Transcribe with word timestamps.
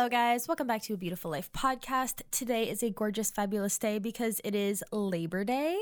Hello, 0.00 0.08
guys. 0.08 0.48
Welcome 0.48 0.66
back 0.66 0.80
to 0.84 0.94
a 0.94 0.96
Beautiful 0.96 1.30
Life 1.30 1.52
podcast. 1.52 2.22
Today 2.30 2.70
is 2.70 2.82
a 2.82 2.88
gorgeous, 2.88 3.30
fabulous 3.30 3.76
day 3.76 3.98
because 3.98 4.40
it 4.44 4.54
is 4.54 4.82
Labor 4.92 5.44
Day, 5.44 5.78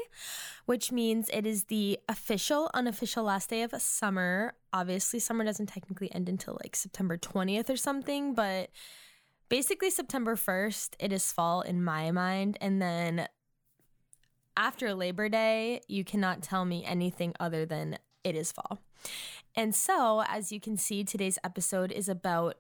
which 0.67 0.91
means 0.91 1.31
it 1.33 1.47
is 1.47 1.67
the 1.67 2.01
official, 2.09 2.69
unofficial 2.75 3.23
last 3.23 3.49
day 3.49 3.63
of 3.63 3.73
summer. 3.81 4.55
Obviously, 4.73 5.21
summer 5.21 5.45
doesn't 5.45 5.69
technically 5.69 6.13
end 6.13 6.29
until 6.29 6.59
like 6.65 6.75
September 6.75 7.17
20th 7.17 7.71
or 7.71 7.77
something, 7.77 8.35
but 8.35 8.71
basically, 9.49 9.89
September 9.89 10.35
1st, 10.35 10.95
it 10.99 11.13
is 11.13 11.31
fall 11.31 11.61
in 11.61 11.85
my 11.85 12.11
mind. 12.11 12.59
And 12.61 12.83
then 12.83 13.29
after 14.57 14.95
Labor 14.95 15.29
Day, 15.29 15.81
you 15.87 16.03
cannot 16.03 16.43
tell 16.43 16.65
me 16.65 16.85
anything 16.85 17.35
other 17.39 17.65
than 17.65 17.99
it 18.25 18.35
is 18.35 18.51
fall. 18.51 18.81
And 19.55 19.77
so, 19.77 20.25
as 20.27 20.51
you 20.51 20.59
can 20.59 20.77
see, 20.77 21.05
today's 21.05 21.39
episode 21.45 21.93
is 21.93 22.09
about 22.09 22.57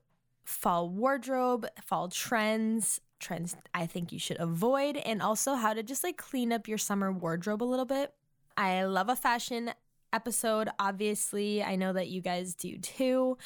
fall 0.48 0.88
wardrobe, 0.88 1.66
fall 1.84 2.08
trends, 2.08 3.02
trends 3.20 3.54
I 3.74 3.84
think 3.84 4.12
you 4.12 4.18
should 4.18 4.40
avoid, 4.40 4.96
and 4.96 5.20
also 5.20 5.54
how 5.54 5.74
to 5.74 5.82
just 5.82 6.02
like 6.02 6.16
clean 6.16 6.52
up 6.52 6.66
your 6.66 6.78
summer 6.78 7.12
wardrobe 7.12 7.62
a 7.62 7.64
little 7.64 7.84
bit. 7.84 8.14
I 8.56 8.84
love 8.84 9.10
a 9.10 9.14
fashion 9.14 9.72
episode, 10.10 10.70
obviously. 10.78 11.62
I 11.62 11.76
know 11.76 11.92
that 11.92 12.08
you 12.08 12.22
guys 12.22 12.54
do 12.54 12.78
too. 12.78 13.36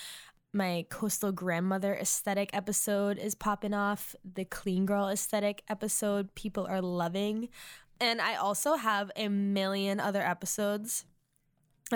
My 0.53 0.86
coastal 0.91 1.33
grandmother 1.33 1.92
aesthetic 1.97 2.50
episode 2.53 3.19
is 3.19 3.34
popping 3.34 3.75
off. 3.75 4.14
The 4.25 4.45
clean 4.45 4.86
girl 4.86 5.08
aesthetic 5.08 5.64
episode, 5.69 6.33
people 6.36 6.67
are 6.67 6.80
loving. 6.80 7.48
And 8.00 8.20
I 8.20 8.36
also 8.36 8.77
have 8.77 9.11
a 9.17 9.27
million 9.27 9.98
other 9.98 10.23
episodes 10.23 11.05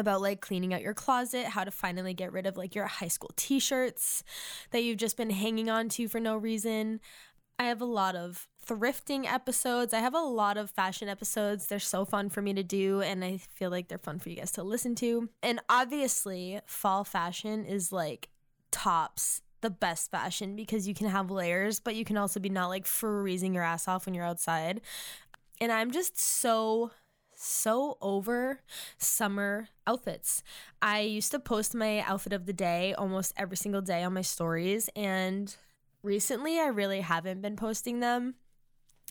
about 0.00 0.20
like 0.20 0.40
cleaning 0.40 0.74
out 0.74 0.82
your 0.82 0.94
closet, 0.94 1.46
how 1.46 1.64
to 1.64 1.70
finally 1.70 2.14
get 2.14 2.32
rid 2.32 2.46
of 2.46 2.56
like 2.56 2.74
your 2.74 2.86
high 2.86 3.08
school 3.08 3.30
t 3.36 3.58
shirts 3.58 4.22
that 4.70 4.82
you've 4.82 4.98
just 4.98 5.16
been 5.16 5.30
hanging 5.30 5.70
on 5.70 5.88
to 5.90 6.08
for 6.08 6.20
no 6.20 6.36
reason. 6.36 7.00
I 7.58 7.64
have 7.64 7.80
a 7.80 7.86
lot 7.86 8.16
of 8.16 8.48
thrifting 8.66 9.24
episodes. 9.30 9.94
I 9.94 10.00
have 10.00 10.14
a 10.14 10.20
lot 10.20 10.56
of 10.56 10.70
fashion 10.70 11.08
episodes. 11.08 11.66
They're 11.66 11.78
so 11.78 12.04
fun 12.04 12.28
for 12.28 12.42
me 12.42 12.52
to 12.54 12.62
do, 12.62 13.00
and 13.00 13.24
I 13.24 13.38
feel 13.38 13.70
like 13.70 13.88
they're 13.88 13.98
fun 13.98 14.18
for 14.18 14.28
you 14.28 14.36
guys 14.36 14.52
to 14.52 14.62
listen 14.62 14.94
to. 14.96 15.30
And 15.42 15.60
obviously, 15.68 16.60
fall 16.66 17.04
fashion 17.04 17.64
is 17.64 17.92
like 17.92 18.28
tops 18.70 19.42
the 19.62 19.70
best 19.70 20.10
fashion 20.10 20.54
because 20.54 20.86
you 20.86 20.94
can 20.94 21.08
have 21.08 21.30
layers, 21.30 21.80
but 21.80 21.94
you 21.94 22.04
can 22.04 22.16
also 22.16 22.40
be 22.40 22.50
not 22.50 22.68
like 22.68 22.86
freezing 22.86 23.54
your 23.54 23.62
ass 23.62 23.88
off 23.88 24.06
when 24.06 24.14
you're 24.14 24.24
outside. 24.24 24.80
And 25.60 25.72
I'm 25.72 25.90
just 25.90 26.18
so 26.20 26.90
so 27.46 27.96
over 28.00 28.60
summer 28.98 29.68
outfits. 29.86 30.42
I 30.82 31.00
used 31.00 31.30
to 31.32 31.38
post 31.38 31.74
my 31.74 32.00
outfit 32.00 32.32
of 32.32 32.46
the 32.46 32.52
day 32.52 32.94
almost 32.94 33.32
every 33.36 33.56
single 33.56 33.82
day 33.82 34.02
on 34.02 34.14
my 34.14 34.22
stories, 34.22 34.90
and 34.96 35.54
recently 36.02 36.58
I 36.58 36.66
really 36.66 37.00
haven't 37.00 37.42
been 37.42 37.56
posting 37.56 38.00
them. 38.00 38.34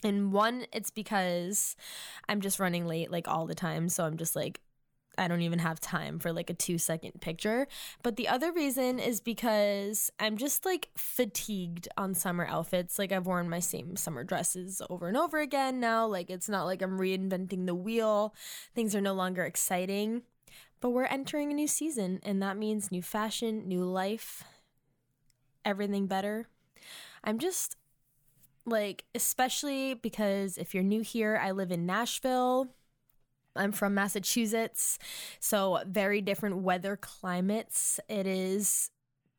And 0.04 0.32
one, 0.32 0.66
it's 0.72 0.90
because 0.90 1.74
I'm 2.28 2.40
just 2.40 2.60
running 2.60 2.86
late 2.86 3.10
like 3.10 3.28
all 3.28 3.46
the 3.46 3.54
time. 3.54 3.88
So 3.88 4.04
I'm 4.04 4.18
just 4.18 4.36
like, 4.36 4.60
I 5.18 5.28
don't 5.28 5.42
even 5.42 5.58
have 5.58 5.80
time 5.80 6.18
for 6.18 6.32
like 6.32 6.50
a 6.50 6.54
two 6.54 6.78
second 6.78 7.20
picture. 7.20 7.66
But 8.02 8.16
the 8.16 8.28
other 8.28 8.52
reason 8.52 8.98
is 8.98 9.20
because 9.20 10.10
I'm 10.18 10.36
just 10.36 10.64
like 10.64 10.88
fatigued 10.96 11.88
on 11.96 12.14
summer 12.14 12.46
outfits. 12.46 12.98
Like 12.98 13.12
I've 13.12 13.26
worn 13.26 13.48
my 13.48 13.60
same 13.60 13.96
summer 13.96 14.24
dresses 14.24 14.82
over 14.90 15.08
and 15.08 15.16
over 15.16 15.38
again 15.38 15.80
now. 15.80 16.06
Like 16.06 16.30
it's 16.30 16.48
not 16.48 16.64
like 16.64 16.82
I'm 16.82 16.98
reinventing 16.98 17.66
the 17.66 17.74
wheel, 17.74 18.34
things 18.74 18.94
are 18.94 19.00
no 19.00 19.14
longer 19.14 19.44
exciting. 19.44 20.22
But 20.80 20.90
we're 20.90 21.04
entering 21.04 21.50
a 21.50 21.54
new 21.54 21.66
season, 21.66 22.20
and 22.22 22.42
that 22.42 22.58
means 22.58 22.92
new 22.92 23.00
fashion, 23.00 23.66
new 23.66 23.82
life, 23.82 24.44
everything 25.64 26.06
better. 26.06 26.48
I'm 27.24 27.38
just 27.38 27.76
like, 28.66 29.04
especially 29.14 29.94
because 29.94 30.58
if 30.58 30.74
you're 30.74 30.84
new 30.84 31.00
here, 31.00 31.40
I 31.42 31.52
live 31.52 31.72
in 31.72 31.86
Nashville 31.86 32.68
I'm 33.56 33.72
from 33.72 33.94
Massachusetts, 33.94 34.98
so 35.40 35.80
very 35.86 36.20
different 36.20 36.58
weather 36.58 36.96
climates. 36.96 38.00
It 38.08 38.26
is 38.26 38.90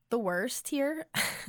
the 0.09 0.19
worst 0.19 0.69
here. 0.69 1.05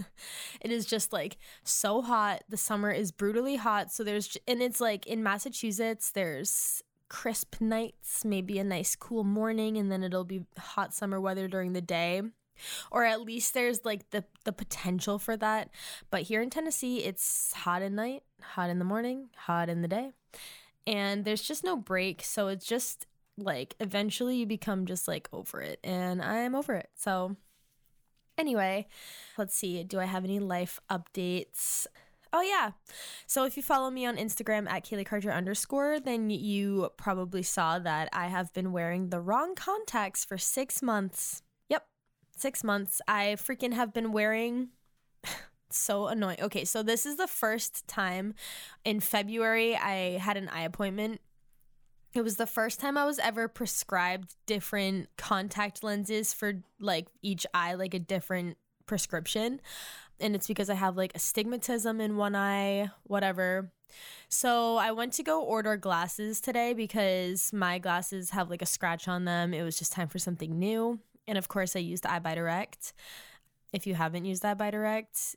it 0.60 0.70
is 0.70 0.86
just 0.86 1.12
like 1.12 1.38
so 1.64 2.02
hot. 2.02 2.44
The 2.48 2.56
summer 2.56 2.90
is 2.90 3.12
brutally 3.12 3.56
hot. 3.56 3.92
So 3.92 4.04
there's, 4.04 4.36
and 4.46 4.62
it's 4.62 4.80
like 4.80 5.06
in 5.06 5.22
Massachusetts, 5.22 6.10
there's 6.10 6.82
crisp 7.08 7.60
nights, 7.60 8.24
maybe 8.24 8.58
a 8.58 8.64
nice 8.64 8.96
cool 8.96 9.24
morning, 9.24 9.76
and 9.76 9.90
then 9.90 10.02
it'll 10.02 10.24
be 10.24 10.44
hot 10.58 10.94
summer 10.94 11.20
weather 11.20 11.48
during 11.48 11.72
the 11.72 11.80
day. 11.80 12.22
Or 12.90 13.04
at 13.04 13.20
least 13.20 13.54
there's 13.54 13.84
like 13.84 14.10
the 14.10 14.24
the 14.44 14.52
potential 14.52 15.20
for 15.20 15.36
that. 15.36 15.70
But 16.10 16.22
here 16.22 16.42
in 16.42 16.50
Tennessee, 16.50 17.04
it's 17.04 17.52
hot 17.52 17.82
at 17.82 17.92
night, 17.92 18.24
hot 18.42 18.68
in 18.68 18.80
the 18.80 18.84
morning, 18.84 19.28
hot 19.36 19.68
in 19.68 19.82
the 19.82 19.88
day 19.88 20.10
and 20.88 21.26
there's 21.26 21.43
just 21.43 21.62
no 21.62 21.76
break. 21.76 22.22
So 22.25 22.49
it's 22.49 22.66
just 22.66 23.06
like 23.37 23.76
eventually 23.78 24.38
you 24.38 24.47
become 24.47 24.87
just 24.87 25.06
like 25.06 25.28
over 25.32 25.60
it, 25.60 25.78
and 25.84 26.22
I'm 26.22 26.54
over 26.54 26.75
it. 26.75 26.88
So, 26.97 27.37
anyway, 28.37 28.88
let's 29.37 29.54
see. 29.54 29.84
Do 29.84 30.00
I 30.00 30.06
have 30.06 30.25
any 30.25 30.41
life 30.41 30.81
updates? 30.91 31.87
Oh 32.32 32.43
yeah. 32.43 32.72
So 33.26 33.44
if 33.44 33.56
you 33.56 33.62
follow 33.62 33.91
me 33.91 34.06
on 34.06 34.16
Instagram 34.16 34.69
at 34.69 34.84
Kaylee 34.84 35.06
Karcher 35.06 35.34
underscore, 35.34 36.00
then 36.00 36.31
you 36.31 36.91
probably 36.97 37.43
saw 37.43 37.78
that 37.78 38.09
I 38.12 38.26
have 38.26 38.53
been 38.53 38.72
wearing 38.72 39.10
the 39.10 39.20
wrong 39.20 39.55
contacts 39.55 40.25
for 40.25 40.37
six 40.37 40.82
months. 40.82 41.43
Yep, 41.69 41.87
six 42.37 42.65
months. 42.65 43.00
I 43.06 43.37
freaking 43.38 43.72
have 43.75 43.94
been 43.94 44.12
wearing 44.12 44.69
so 45.70 46.08
annoying. 46.08 46.38
Okay, 46.40 46.64
so 46.64 46.82
this 46.82 47.06
is 47.06 47.16
the 47.16 47.26
first 47.26 47.86
time 47.86 48.34
in 48.84 49.00
February 49.00 49.76
I 49.76 50.18
had 50.18 50.36
an 50.36 50.48
eye 50.48 50.62
appointment. 50.62 51.20
It 52.14 52.22
was 52.22 52.36
the 52.36 52.46
first 52.46 52.80
time 52.80 52.96
I 52.96 53.04
was 53.04 53.18
ever 53.18 53.48
prescribed 53.48 54.34
different 54.46 55.08
contact 55.16 55.84
lenses 55.84 56.32
for 56.32 56.62
like 56.80 57.08
each 57.22 57.46
eye, 57.52 57.74
like 57.74 57.94
a 57.94 57.98
different 57.98 58.56
prescription. 58.86 59.60
And 60.18 60.34
it's 60.34 60.48
because 60.48 60.70
I 60.70 60.74
have 60.74 60.96
like 60.96 61.12
astigmatism 61.14 62.00
in 62.00 62.16
one 62.16 62.34
eye, 62.34 62.90
whatever. 63.04 63.70
So 64.28 64.76
I 64.76 64.90
went 64.92 65.12
to 65.14 65.22
go 65.22 65.42
order 65.42 65.76
glasses 65.76 66.40
today 66.40 66.72
because 66.72 67.52
my 67.52 67.78
glasses 67.78 68.30
have 68.30 68.50
like 68.50 68.62
a 68.62 68.66
scratch 68.66 69.06
on 69.06 69.24
them. 69.24 69.54
It 69.54 69.62
was 69.62 69.78
just 69.78 69.92
time 69.92 70.08
for 70.08 70.18
something 70.18 70.58
new. 70.58 70.98
And 71.26 71.38
of 71.38 71.48
course, 71.48 71.76
I 71.76 71.80
used 71.80 72.04
EyeBuyDirect. 72.04 72.92
If 73.72 73.86
you 73.86 73.94
haven't 73.94 74.24
used 74.24 74.42
EyeBuyDirect, 74.42 75.36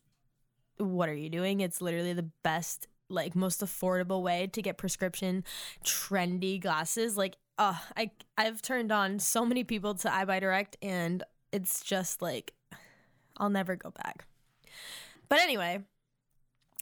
what 0.82 1.10
are 1.10 1.16
you 1.16 1.30
doing? 1.30 1.62
It's 1.62 1.82
literally 1.82 2.14
the 2.14 2.30
best, 2.44 2.88
like 3.10 3.36
most 3.36 3.62
affordable 3.62 4.22
way 4.22 4.48
to 4.48 4.62
get 4.62 4.78
prescription 4.78 5.44
trendy 5.86 6.60
glasses. 6.60 7.18
Like, 7.18 7.38
uh, 7.58 7.76
I 7.96 8.12
I've 8.38 8.62
turned 8.62 8.92
on 8.92 9.20
so 9.20 9.46
many 9.46 9.64
people 9.64 9.94
to 9.96 10.10
EyeBuyDirect, 10.10 10.76
and 10.82 11.24
it's 11.52 11.82
just 11.82 12.22
like 12.22 12.54
I'll 13.38 13.50
never 13.50 13.76
go 13.76 13.92
back. 13.92 14.26
But 15.30 15.40
anyway, 15.40 15.84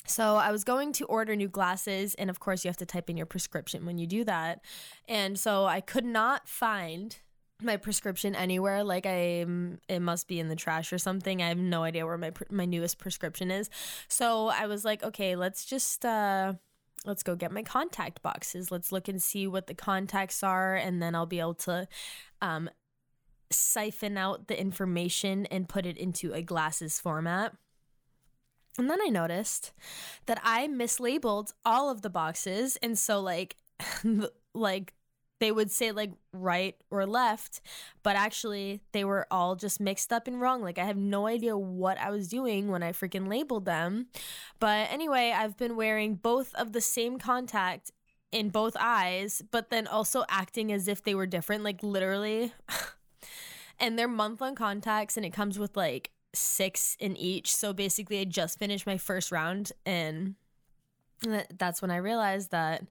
so 0.05 0.37
I 0.37 0.51
was 0.51 0.63
going 0.63 0.91
to 0.93 1.05
order 1.05 1.35
new 1.35 1.47
glasses, 1.47 2.15
and 2.15 2.29
of 2.29 2.39
course, 2.39 2.63
you 2.63 2.69
have 2.69 2.77
to 2.77 2.85
type 2.85 3.09
in 3.09 3.17
your 3.17 3.27
prescription 3.27 3.85
when 3.85 3.97
you 3.97 4.07
do 4.07 4.23
that. 4.23 4.63
And 5.07 5.39
so 5.39 5.65
I 5.65 5.81
could 5.81 6.05
not 6.05 6.47
find 6.49 7.17
my 7.61 7.77
prescription 7.77 8.35
anywhere 8.35 8.83
like 8.83 9.05
i 9.05 9.45
it 9.89 9.99
must 9.99 10.27
be 10.27 10.39
in 10.39 10.47
the 10.47 10.55
trash 10.55 10.93
or 10.93 10.97
something. 10.97 11.41
I 11.41 11.49
have 11.49 11.57
no 11.57 11.83
idea 11.83 12.05
where 12.05 12.17
my 12.17 12.31
my 12.49 12.65
newest 12.65 12.99
prescription 12.99 13.51
is. 13.51 13.69
So 14.07 14.47
i 14.47 14.65
was 14.65 14.85
like 14.85 15.03
okay 15.03 15.35
let's 15.35 15.65
just 15.65 16.05
uh 16.05 16.53
let's 17.05 17.23
go 17.23 17.35
get 17.35 17.51
my 17.51 17.63
contact 17.63 18.21
boxes. 18.21 18.71
Let's 18.71 18.91
look 18.91 19.07
and 19.07 19.21
see 19.21 19.47
what 19.47 19.67
the 19.67 19.73
contacts 19.73 20.43
are 20.43 20.75
and 20.75 21.01
then 21.01 21.15
i'll 21.15 21.25
be 21.25 21.39
able 21.39 21.55
to 21.55 21.87
um 22.41 22.69
siphon 23.51 24.17
out 24.17 24.47
the 24.47 24.59
information 24.59 25.45
and 25.47 25.67
put 25.67 25.85
it 25.85 25.97
into 25.97 26.33
a 26.33 26.41
glasses 26.41 26.99
format. 26.99 27.53
And 28.77 28.89
then 28.89 28.99
i 29.01 29.09
noticed 29.09 29.73
that 30.27 30.39
i 30.43 30.67
mislabeled 30.67 31.51
all 31.65 31.89
of 31.89 32.03
the 32.03 32.09
boxes. 32.09 32.77
And 32.77 32.97
so 32.97 33.19
like 33.19 33.57
like 34.53 34.93
they 35.39 35.51
would 35.51 35.71
say 35.71 35.91
like 35.91 36.11
right 36.33 36.75
or 36.91 37.05
left, 37.05 37.61
but 38.03 38.15
actually 38.15 38.81
they 38.91 39.03
were 39.03 39.25
all 39.31 39.55
just 39.55 39.79
mixed 39.79 40.11
up 40.11 40.27
and 40.27 40.39
wrong. 40.39 40.61
Like 40.61 40.77
I 40.77 40.85
have 40.85 40.97
no 40.97 41.27
idea 41.27 41.57
what 41.57 41.97
I 41.97 42.11
was 42.11 42.27
doing 42.27 42.67
when 42.69 42.83
I 42.83 42.91
freaking 42.91 43.27
labeled 43.27 43.65
them. 43.65 44.07
But 44.59 44.91
anyway, 44.91 45.33
I've 45.35 45.57
been 45.57 45.75
wearing 45.75 46.15
both 46.15 46.53
of 46.55 46.73
the 46.73 46.81
same 46.81 47.19
contact 47.19 47.91
in 48.31 48.49
both 48.49 48.75
eyes, 48.79 49.41
but 49.51 49.69
then 49.69 49.87
also 49.87 50.23
acting 50.29 50.71
as 50.71 50.87
if 50.87 51.03
they 51.03 51.15
were 51.15 51.25
different, 51.25 51.63
like 51.63 51.81
literally. 51.81 52.53
and 53.79 53.97
they're 53.97 54.07
month 54.07 54.41
long 54.41 54.55
contacts, 54.55 55.17
and 55.17 55.25
it 55.25 55.33
comes 55.33 55.57
with 55.57 55.75
like 55.75 56.11
six 56.33 56.95
in 56.99 57.15
each. 57.17 57.55
So 57.55 57.73
basically, 57.73 58.19
I 58.19 58.25
just 58.25 58.59
finished 58.59 58.85
my 58.85 58.97
first 58.97 59.31
round, 59.31 59.71
and 59.85 60.35
that's 61.57 61.81
when 61.81 61.91
I 61.91 61.97
realized 61.97 62.51
that 62.51 62.83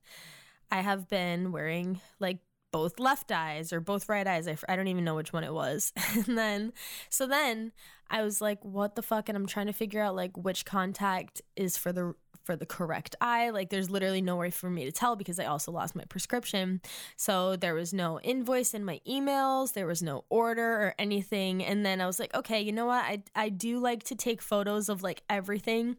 I 0.71 0.81
have 0.81 1.09
been 1.09 1.53
wearing 1.53 2.01
like 2.21 2.39
both 2.71 2.99
left 2.99 3.33
eyes 3.33 3.73
or 3.73 3.81
both 3.81 4.09
right 4.09 4.27
eyes. 4.27 4.47
I, 4.47 4.57
I 4.69 4.77
don't 4.77 4.89
even 4.89 5.05
know 5.05 5.15
which 5.15 5.33
one 5.33 5.45
it 5.45 5.53
was. 5.53 5.93
and 6.15 6.37
then, 6.37 6.73
so 7.09 7.27
then 7.27 7.73
I 8.11 8.23
was 8.23 8.41
like, 8.41 8.65
what 8.65 8.95
the 8.95 9.03
fuck? 9.03 9.29
And 9.29 9.37
I'm 9.37 9.47
trying 9.47 9.67
to 9.67 9.73
figure 9.73 10.03
out 10.03 10.15
like 10.15 10.37
which 10.37 10.65
contact 10.65 11.43
is 11.57 11.77
for 11.77 11.93
the 11.93 12.15
for 12.45 12.57
the 12.57 12.65
correct 12.65 13.15
eye. 13.21 13.51
Like 13.51 13.69
there's 13.69 13.91
literally 13.91 14.23
no 14.23 14.37
way 14.37 14.51
for 14.51 14.71
me 14.71 14.87
to 14.87 14.93
tell 14.93 15.17
because 15.17 15.39
I 15.39 15.45
also 15.45 15.71
lost 15.71 15.95
my 15.95 16.05
prescription. 16.05 16.81
So 17.15 17.57
there 17.57 17.75
was 17.75 17.93
no 17.93 18.21
invoice 18.21 18.73
in 18.73 18.87
my 18.87 19.03
emails, 19.07 19.75
there 19.75 19.87
was 19.87 20.03
no 20.03 20.25
order 20.31 20.67
or 20.67 20.95
anything. 20.99 21.63
And 21.63 21.85
then 21.85 22.01
I 22.01 22.07
was 22.07 22.19
like, 22.19 22.35
okay, 22.35 22.63
you 22.63 22.73
know 22.73 22.87
what? 22.87 23.05
I 23.05 23.23
I 23.35 23.51
do 23.51 23.79
like 23.79 24.03
to 24.05 24.15
take 24.15 24.41
photos 24.41 24.89
of 24.89 25.03
like 25.03 25.23
everything. 25.29 25.97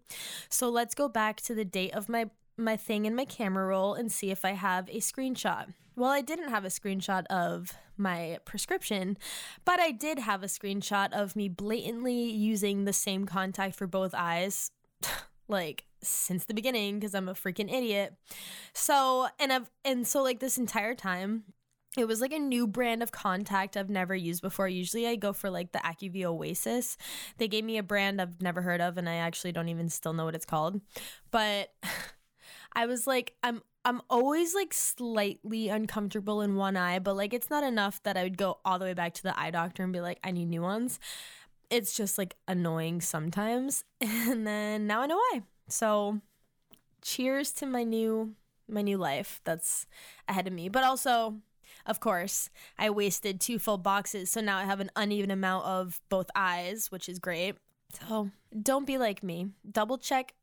So 0.49 0.69
let's 0.69 0.95
go 0.95 1.07
back 1.07 1.39
to 1.41 1.53
the 1.53 1.65
date 1.65 1.93
of 1.93 2.09
my 2.09 2.31
my 2.59 2.77
thing 2.77 3.05
in 3.05 3.15
my 3.15 3.25
camera 3.25 3.65
roll 3.65 3.93
and 3.93 4.11
see 4.11 4.31
if 4.31 4.45
I 4.45 4.51
have 4.51 4.89
a 4.89 4.97
screenshot. 4.97 5.73
Well, 5.95 6.11
I 6.11 6.21
didn't 6.21 6.49
have 6.49 6.65
a 6.65 6.69
screenshot 6.69 7.25
of 7.27 7.73
my 7.97 8.39
prescription, 8.45 9.17
but 9.65 9.79
I 9.79 9.91
did 9.91 10.19
have 10.19 10.43
a 10.43 10.47
screenshot 10.47 11.11
of 11.11 11.35
me 11.35 11.49
blatantly 11.49 12.31
using 12.31 12.85
the 12.85 12.93
same 12.93 13.25
contact 13.25 13.75
for 13.75 13.87
both 13.87 14.13
eyes. 14.15 14.71
like 15.47 15.85
since 16.01 16.45
the 16.45 16.53
beginning 16.53 16.99
because 16.99 17.13
I'm 17.13 17.27
a 17.27 17.33
freaking 17.33 17.73
idiot. 17.73 18.13
So, 18.73 19.27
and 19.39 19.51
I've 19.51 19.69
and 19.83 20.07
so 20.07 20.21
like 20.21 20.39
this 20.39 20.57
entire 20.57 20.95
time 20.95 21.43
it 21.97 22.07
was 22.07 22.21
like 22.21 22.31
a 22.31 22.39
new 22.39 22.67
brand 22.67 23.01
of 23.01 23.11
contact 23.11 23.75
I've 23.75 23.89
never 23.89 24.15
used 24.15 24.41
before. 24.41 24.67
Usually 24.67 25.07
I 25.07 25.15
go 25.15 25.33
for 25.33 25.49
like 25.49 25.71
the 25.71 25.79
Acuvue 25.79 26.25
Oasis. 26.25 26.97
They 27.37 27.47
gave 27.47 27.63
me 27.63 27.77
a 27.77 27.83
brand 27.83 28.21
I've 28.21 28.41
never 28.41 28.61
heard 28.61 28.79
of 28.79 28.97
and 28.97 29.09
I 29.09 29.15
actually 29.15 29.51
don't 29.51 29.69
even 29.69 29.89
still 29.89 30.13
know 30.13 30.25
what 30.25 30.35
it's 30.35 30.45
called. 30.45 30.81
But 31.31 31.73
I 32.75 32.85
was 32.85 33.07
like 33.07 33.35
I'm 33.43 33.61
I'm 33.85 34.01
always 34.09 34.53
like 34.53 34.73
slightly 34.73 35.69
uncomfortable 35.69 36.41
in 36.41 36.55
one 36.55 36.75
eye, 36.75 36.99
but 36.99 37.15
like 37.15 37.33
it's 37.33 37.49
not 37.49 37.63
enough 37.63 38.03
that 38.03 38.17
I 38.17 38.23
would 38.23 38.37
go 38.37 38.59
all 38.65 38.77
the 38.77 38.85
way 38.85 38.93
back 38.93 39.13
to 39.15 39.23
the 39.23 39.39
eye 39.39 39.51
doctor 39.51 39.83
and 39.83 39.93
be 39.93 40.01
like, 40.01 40.19
I 40.23 40.31
need 40.31 40.49
new 40.49 40.61
ones. 40.61 40.99
It's 41.69 41.95
just 41.95 42.17
like 42.17 42.35
annoying 42.47 43.01
sometimes. 43.01 43.83
And 44.01 44.45
then 44.45 44.87
now 44.87 45.01
I 45.01 45.07
know 45.07 45.17
why. 45.17 45.41
So 45.69 46.21
cheers 47.01 47.51
to 47.53 47.65
my 47.65 47.83
new 47.83 48.35
my 48.67 48.81
new 48.81 48.97
life 48.97 49.41
that's 49.43 49.87
ahead 50.27 50.47
of 50.47 50.53
me. 50.53 50.69
But 50.69 50.83
also, 50.83 51.37
of 51.85 51.99
course, 51.99 52.49
I 52.77 52.89
wasted 52.89 53.39
two 53.39 53.59
full 53.59 53.77
boxes, 53.77 54.31
so 54.31 54.41
now 54.41 54.57
I 54.57 54.65
have 54.65 54.79
an 54.79 54.91
uneven 54.95 55.31
amount 55.31 55.65
of 55.65 55.99
both 56.09 56.29
eyes, 56.35 56.91
which 56.91 57.09
is 57.09 57.17
great. 57.19 57.55
So 58.07 58.29
don't 58.61 58.85
be 58.85 58.97
like 58.97 59.23
me. 59.23 59.47
Double 59.69 59.97
check 59.97 60.33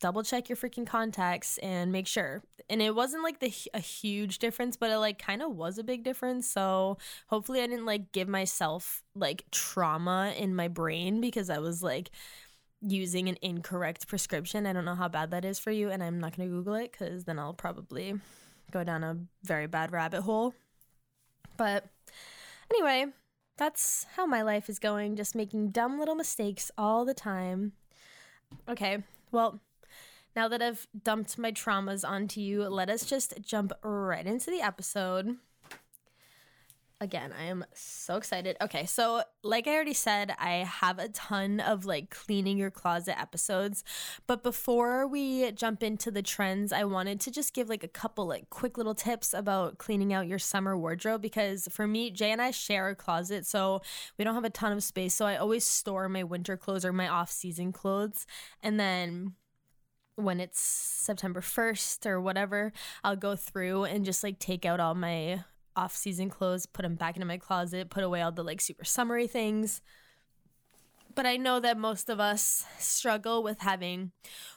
double 0.00 0.22
check 0.22 0.48
your 0.48 0.56
freaking 0.56 0.86
contacts 0.86 1.58
and 1.58 1.92
make 1.92 2.06
sure. 2.06 2.42
And 2.70 2.82
it 2.82 2.94
wasn't 2.94 3.22
like 3.22 3.40
the 3.40 3.52
a 3.74 3.80
huge 3.80 4.38
difference, 4.38 4.76
but 4.76 4.90
it 4.90 4.98
like 4.98 5.18
kind 5.18 5.42
of 5.42 5.56
was 5.56 5.78
a 5.78 5.84
big 5.84 6.04
difference. 6.04 6.48
So 6.48 6.98
hopefully 7.28 7.62
I 7.62 7.66
didn't 7.66 7.86
like 7.86 8.12
give 8.12 8.28
myself 8.28 9.02
like 9.14 9.44
trauma 9.50 10.34
in 10.36 10.54
my 10.54 10.68
brain 10.68 11.20
because 11.20 11.50
I 11.50 11.58
was 11.58 11.82
like 11.82 12.10
using 12.80 13.28
an 13.28 13.36
incorrect 13.42 14.06
prescription. 14.06 14.66
I 14.66 14.72
don't 14.72 14.84
know 14.84 14.94
how 14.94 15.08
bad 15.08 15.30
that 15.32 15.44
is 15.44 15.58
for 15.58 15.70
you 15.70 15.90
and 15.90 16.02
I'm 16.02 16.20
not 16.20 16.36
going 16.36 16.48
to 16.48 16.54
google 16.54 16.74
it 16.74 16.92
cuz 16.92 17.24
then 17.24 17.38
I'll 17.38 17.54
probably 17.54 18.14
go 18.70 18.84
down 18.84 19.02
a 19.02 19.18
very 19.42 19.66
bad 19.66 19.92
rabbit 19.92 20.22
hole. 20.22 20.54
But 21.56 21.86
anyway, 22.70 23.06
that's 23.56 24.06
how 24.14 24.26
my 24.26 24.42
life 24.42 24.68
is 24.68 24.78
going, 24.78 25.16
just 25.16 25.34
making 25.34 25.70
dumb 25.70 25.98
little 25.98 26.14
mistakes 26.14 26.70
all 26.78 27.04
the 27.04 27.14
time. 27.14 27.72
Okay. 28.68 29.02
Well, 29.32 29.60
now 30.38 30.46
that 30.46 30.62
I've 30.62 30.86
dumped 31.02 31.36
my 31.36 31.50
traumas 31.50 32.08
onto 32.08 32.40
you, 32.40 32.62
let 32.68 32.88
us 32.88 33.04
just 33.04 33.34
jump 33.42 33.72
right 33.82 34.24
into 34.24 34.52
the 34.52 34.60
episode. 34.60 35.34
Again, 37.00 37.32
I 37.36 37.46
am 37.46 37.64
so 37.74 38.14
excited. 38.14 38.56
Okay, 38.60 38.86
so 38.86 39.24
like 39.42 39.66
I 39.66 39.74
already 39.74 39.94
said, 39.94 40.32
I 40.38 40.58
have 40.58 41.00
a 41.00 41.08
ton 41.08 41.58
of 41.58 41.86
like 41.86 42.10
cleaning 42.10 42.56
your 42.56 42.70
closet 42.70 43.20
episodes. 43.20 43.82
But 44.28 44.44
before 44.44 45.08
we 45.08 45.50
jump 45.50 45.82
into 45.82 46.12
the 46.12 46.22
trends, 46.22 46.72
I 46.72 46.84
wanted 46.84 47.18
to 47.22 47.32
just 47.32 47.52
give 47.52 47.68
like 47.68 47.82
a 47.82 47.88
couple 47.88 48.24
like 48.28 48.48
quick 48.48 48.78
little 48.78 48.94
tips 48.94 49.34
about 49.34 49.78
cleaning 49.78 50.12
out 50.12 50.28
your 50.28 50.38
summer 50.38 50.78
wardrobe 50.78 51.20
because 51.20 51.66
for 51.68 51.88
me, 51.88 52.12
Jay 52.12 52.30
and 52.30 52.40
I 52.40 52.52
share 52.52 52.88
a 52.90 52.94
closet, 52.94 53.44
so 53.44 53.82
we 54.16 54.24
don't 54.24 54.36
have 54.36 54.44
a 54.44 54.50
ton 54.50 54.70
of 54.70 54.84
space. 54.84 55.14
So 55.14 55.26
I 55.26 55.34
always 55.34 55.64
store 55.64 56.08
my 56.08 56.22
winter 56.22 56.56
clothes 56.56 56.84
or 56.84 56.92
my 56.92 57.08
off 57.08 57.32
season 57.32 57.72
clothes. 57.72 58.24
And 58.62 58.78
then 58.78 59.34
when 60.18 60.40
it's 60.40 60.58
September 60.60 61.40
1st 61.40 62.06
or 62.06 62.20
whatever, 62.20 62.72
I'll 63.04 63.16
go 63.16 63.36
through 63.36 63.84
and 63.84 64.04
just 64.04 64.24
like 64.24 64.40
take 64.40 64.66
out 64.66 64.80
all 64.80 64.94
my 64.94 65.44
off 65.76 65.94
season 65.94 66.28
clothes, 66.28 66.66
put 66.66 66.82
them 66.82 66.96
back 66.96 67.14
into 67.14 67.26
my 67.26 67.38
closet, 67.38 67.88
put 67.88 68.02
away 68.02 68.20
all 68.20 68.32
the 68.32 68.42
like 68.42 68.60
super 68.60 68.84
summery 68.84 69.28
things. 69.28 69.80
But 71.14 71.24
I 71.24 71.36
know 71.36 71.60
that 71.60 71.78
most 71.78 72.10
of 72.10 72.18
us 72.18 72.64
struggle 72.78 73.44
with 73.44 73.60
having 73.60 74.10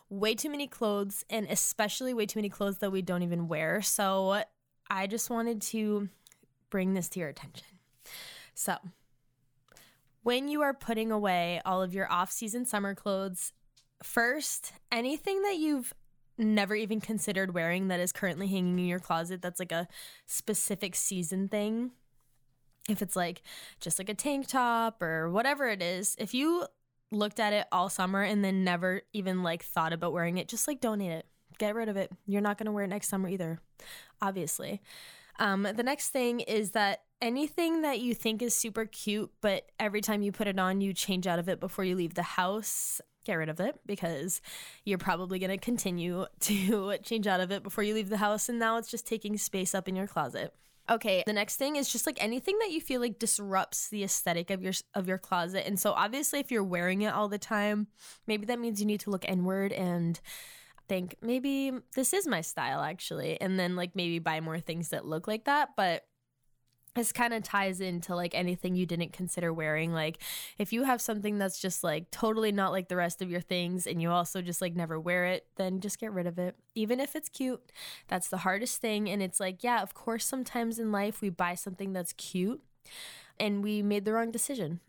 way 0.10 0.34
too 0.34 0.50
many 0.50 0.68
clothes 0.68 1.24
and 1.30 1.46
especially 1.48 2.14
way 2.14 2.26
too 2.26 2.40
many 2.40 2.50
clothes 2.50 2.80
that 2.80 2.92
we 2.92 3.04
don't 3.04 3.22
even 3.22 3.48
wear. 3.48 3.84
So 3.84 4.44
I 4.90 5.06
just 5.06 5.30
wanted 5.30 5.62
to 5.64 6.10
bring 6.72 6.96
this 6.96 7.08
to 7.10 7.20
your 7.20 7.30
attention. 7.30 7.68
So, 8.56 8.78
when 10.24 10.48
you 10.48 10.62
are 10.62 10.74
putting 10.74 11.12
away 11.12 11.62
all 11.66 11.82
of 11.82 11.94
your 11.94 12.12
off 12.12 12.32
season 12.32 12.66
summer 12.66 12.94
clothes 12.94 13.54
First, 14.04 14.74
anything 14.92 15.44
that 15.44 15.58
you've 15.58 15.94
never 16.38 16.76
even 16.76 17.00
considered 17.00 17.54
wearing 17.54 17.88
that 17.90 18.00
is 18.00 18.12
currently 18.12 18.48
hanging 18.48 18.80
in 18.80 18.86
your 18.86 19.00
closet 19.00 19.42
that's 19.42 19.60
like 19.60 19.72
a 19.72 19.88
specific 20.26 20.96
season 20.96 21.48
thing. 21.48 21.92
If 22.90 23.02
it's 23.02 23.16
like 23.16 23.44
just 23.80 24.00
like 24.00 24.10
a 24.10 24.14
tank 24.14 24.48
top 24.48 25.04
or 25.04 25.30
whatever 25.30 25.68
it 25.68 25.82
is, 25.82 26.16
if 26.18 26.34
you 26.34 26.66
looked 27.12 27.40
at 27.40 27.54
it 27.54 27.68
all 27.72 27.90
summer 27.90 28.24
and 28.24 28.44
then 28.44 28.64
never 28.64 29.02
even 29.14 29.44
like 29.44 29.64
thought 29.64 29.94
about 29.94 30.14
wearing 30.14 30.38
it, 30.38 30.48
just 30.48 30.68
like 30.68 30.82
donate 30.82 31.12
it. 31.12 31.26
Get 31.60 31.76
rid 31.76 31.90
of 31.90 31.98
it. 31.98 32.12
You're 32.26 32.42
not 32.42 32.58
going 32.58 32.66
to 32.66 32.72
wear 32.72 32.86
it 32.86 32.90
next 32.90 33.10
summer 33.10 33.30
either, 33.30 33.60
obviously. 34.22 34.82
Um, 35.40 35.64
the 35.64 35.84
next 35.84 36.10
thing 36.10 36.40
is 36.40 36.72
that 36.72 37.04
anything 37.22 37.82
that 37.84 38.00
you 38.00 38.16
think 38.16 38.42
is 38.42 38.56
super 38.56 38.86
cute, 38.86 39.32
but 39.42 39.70
every 39.80 40.02
time 40.02 40.24
you 40.24 40.32
put 40.32 40.48
it 40.48 40.58
on, 40.58 40.82
you 40.82 40.94
change 40.94 41.28
out 41.28 41.40
of 41.40 41.48
it 41.48 41.60
before 41.60 41.84
you 41.84 41.96
leave 41.96 42.16
the 42.16 42.24
house 42.24 43.00
get 43.26 43.36
rid 43.36 43.50
of 43.50 43.60
it 43.60 43.80
because 43.86 44.42
you're 44.86 44.98
probably 44.98 45.40
going 45.40 45.52
to 45.52 45.58
continue 45.58 46.26
to 46.40 46.98
change 47.04 47.28
out 47.28 47.40
of 47.40 47.52
it 47.52 47.64
before 47.64 47.84
you 47.84 47.94
leave 47.94 48.10
the 48.10 48.18
house 48.18 48.50
and 48.50 48.60
now 48.60 48.78
it's 48.78 48.90
just 48.90 49.08
taking 49.08 49.38
space 49.38 49.76
up 49.76 49.88
in 49.88 49.96
your 49.96 50.08
closet. 50.08 50.54
Okay, 50.90 51.24
the 51.26 51.34
next 51.34 51.56
thing 51.56 51.78
is 51.78 51.92
just 51.92 52.06
like 52.06 52.22
anything 52.22 52.58
that 52.60 52.72
you 52.72 52.82
feel 52.82 53.00
like 53.00 53.20
disrupts 53.20 53.88
the 53.90 54.04
aesthetic 54.04 54.50
of 54.50 54.62
your 54.62 54.74
of 54.94 55.08
your 55.08 55.18
closet. 55.18 55.66
And 55.66 55.80
so 55.80 55.94
obviously 55.94 56.40
if 56.40 56.52
you're 56.52 56.64
wearing 56.64 57.04
it 57.04 57.14
all 57.14 57.30
the 57.30 57.38
time, 57.38 57.88
maybe 58.28 58.46
that 58.48 58.60
means 58.60 58.82
you 58.82 58.88
need 58.88 59.00
to 59.02 59.10
look 59.10 59.24
inward 59.24 59.72
and 59.72 60.20
think 60.90 61.16
maybe 61.22 61.72
this 61.96 62.12
is 62.12 62.28
my 62.28 62.42
style 62.42 62.82
actually 62.82 63.40
and 63.40 63.58
then 63.58 63.78
like 63.78 63.96
maybe 63.96 64.20
buy 64.20 64.42
more 64.42 64.60
things 64.60 64.90
that 64.90 65.06
look 65.06 65.28
like 65.28 65.46
that, 65.46 65.70
but 65.78 66.04
this 66.96 67.12
kind 67.12 67.34
of 67.34 67.44
ties 67.44 67.80
into 67.80 68.16
like 68.16 68.36
anything 68.36 68.76
you 68.76 68.86
didn't 68.86 69.14
consider 69.14 69.54
wearing 69.54 69.94
like 69.94 70.22
if 70.58 70.74
you 70.74 70.84
have 70.84 71.02
something 71.02 71.38
that's 71.38 71.60
just 71.60 71.84
like 71.84 72.12
totally 72.12 72.52
not 72.52 72.72
like 72.72 72.90
the 72.90 72.96
rest 72.96 73.22
of 73.22 73.32
your 73.32 73.42
things 73.42 73.88
and 73.88 74.02
you 74.02 74.10
also 74.10 74.42
just 74.42 74.62
like 74.62 74.76
never 74.76 75.00
wear 75.00 75.26
it 75.26 75.48
then 75.56 75.80
just 75.80 76.00
get 76.00 76.12
rid 76.12 76.28
of 76.28 76.38
it. 76.38 76.56
Even 76.76 77.00
if 77.00 77.16
it's 77.16 77.30
cute 77.30 77.72
that's 78.08 78.28
the 78.28 78.38
hardest 78.38 78.82
thing 78.82 79.10
and 79.10 79.22
it's 79.22 79.40
like 79.40 79.64
yeah 79.64 79.82
of 79.82 79.94
course 79.94 80.26
sometimes 80.26 80.80
in 80.80 80.92
life 80.92 81.22
we 81.22 81.30
buy 81.30 81.56
something 81.56 81.94
that's 81.94 82.14
cute 82.14 82.62
and 83.40 83.64
we 83.64 83.82
made 83.82 84.06
the 84.06 84.14
wrong 84.14 84.32
decision 84.32 84.80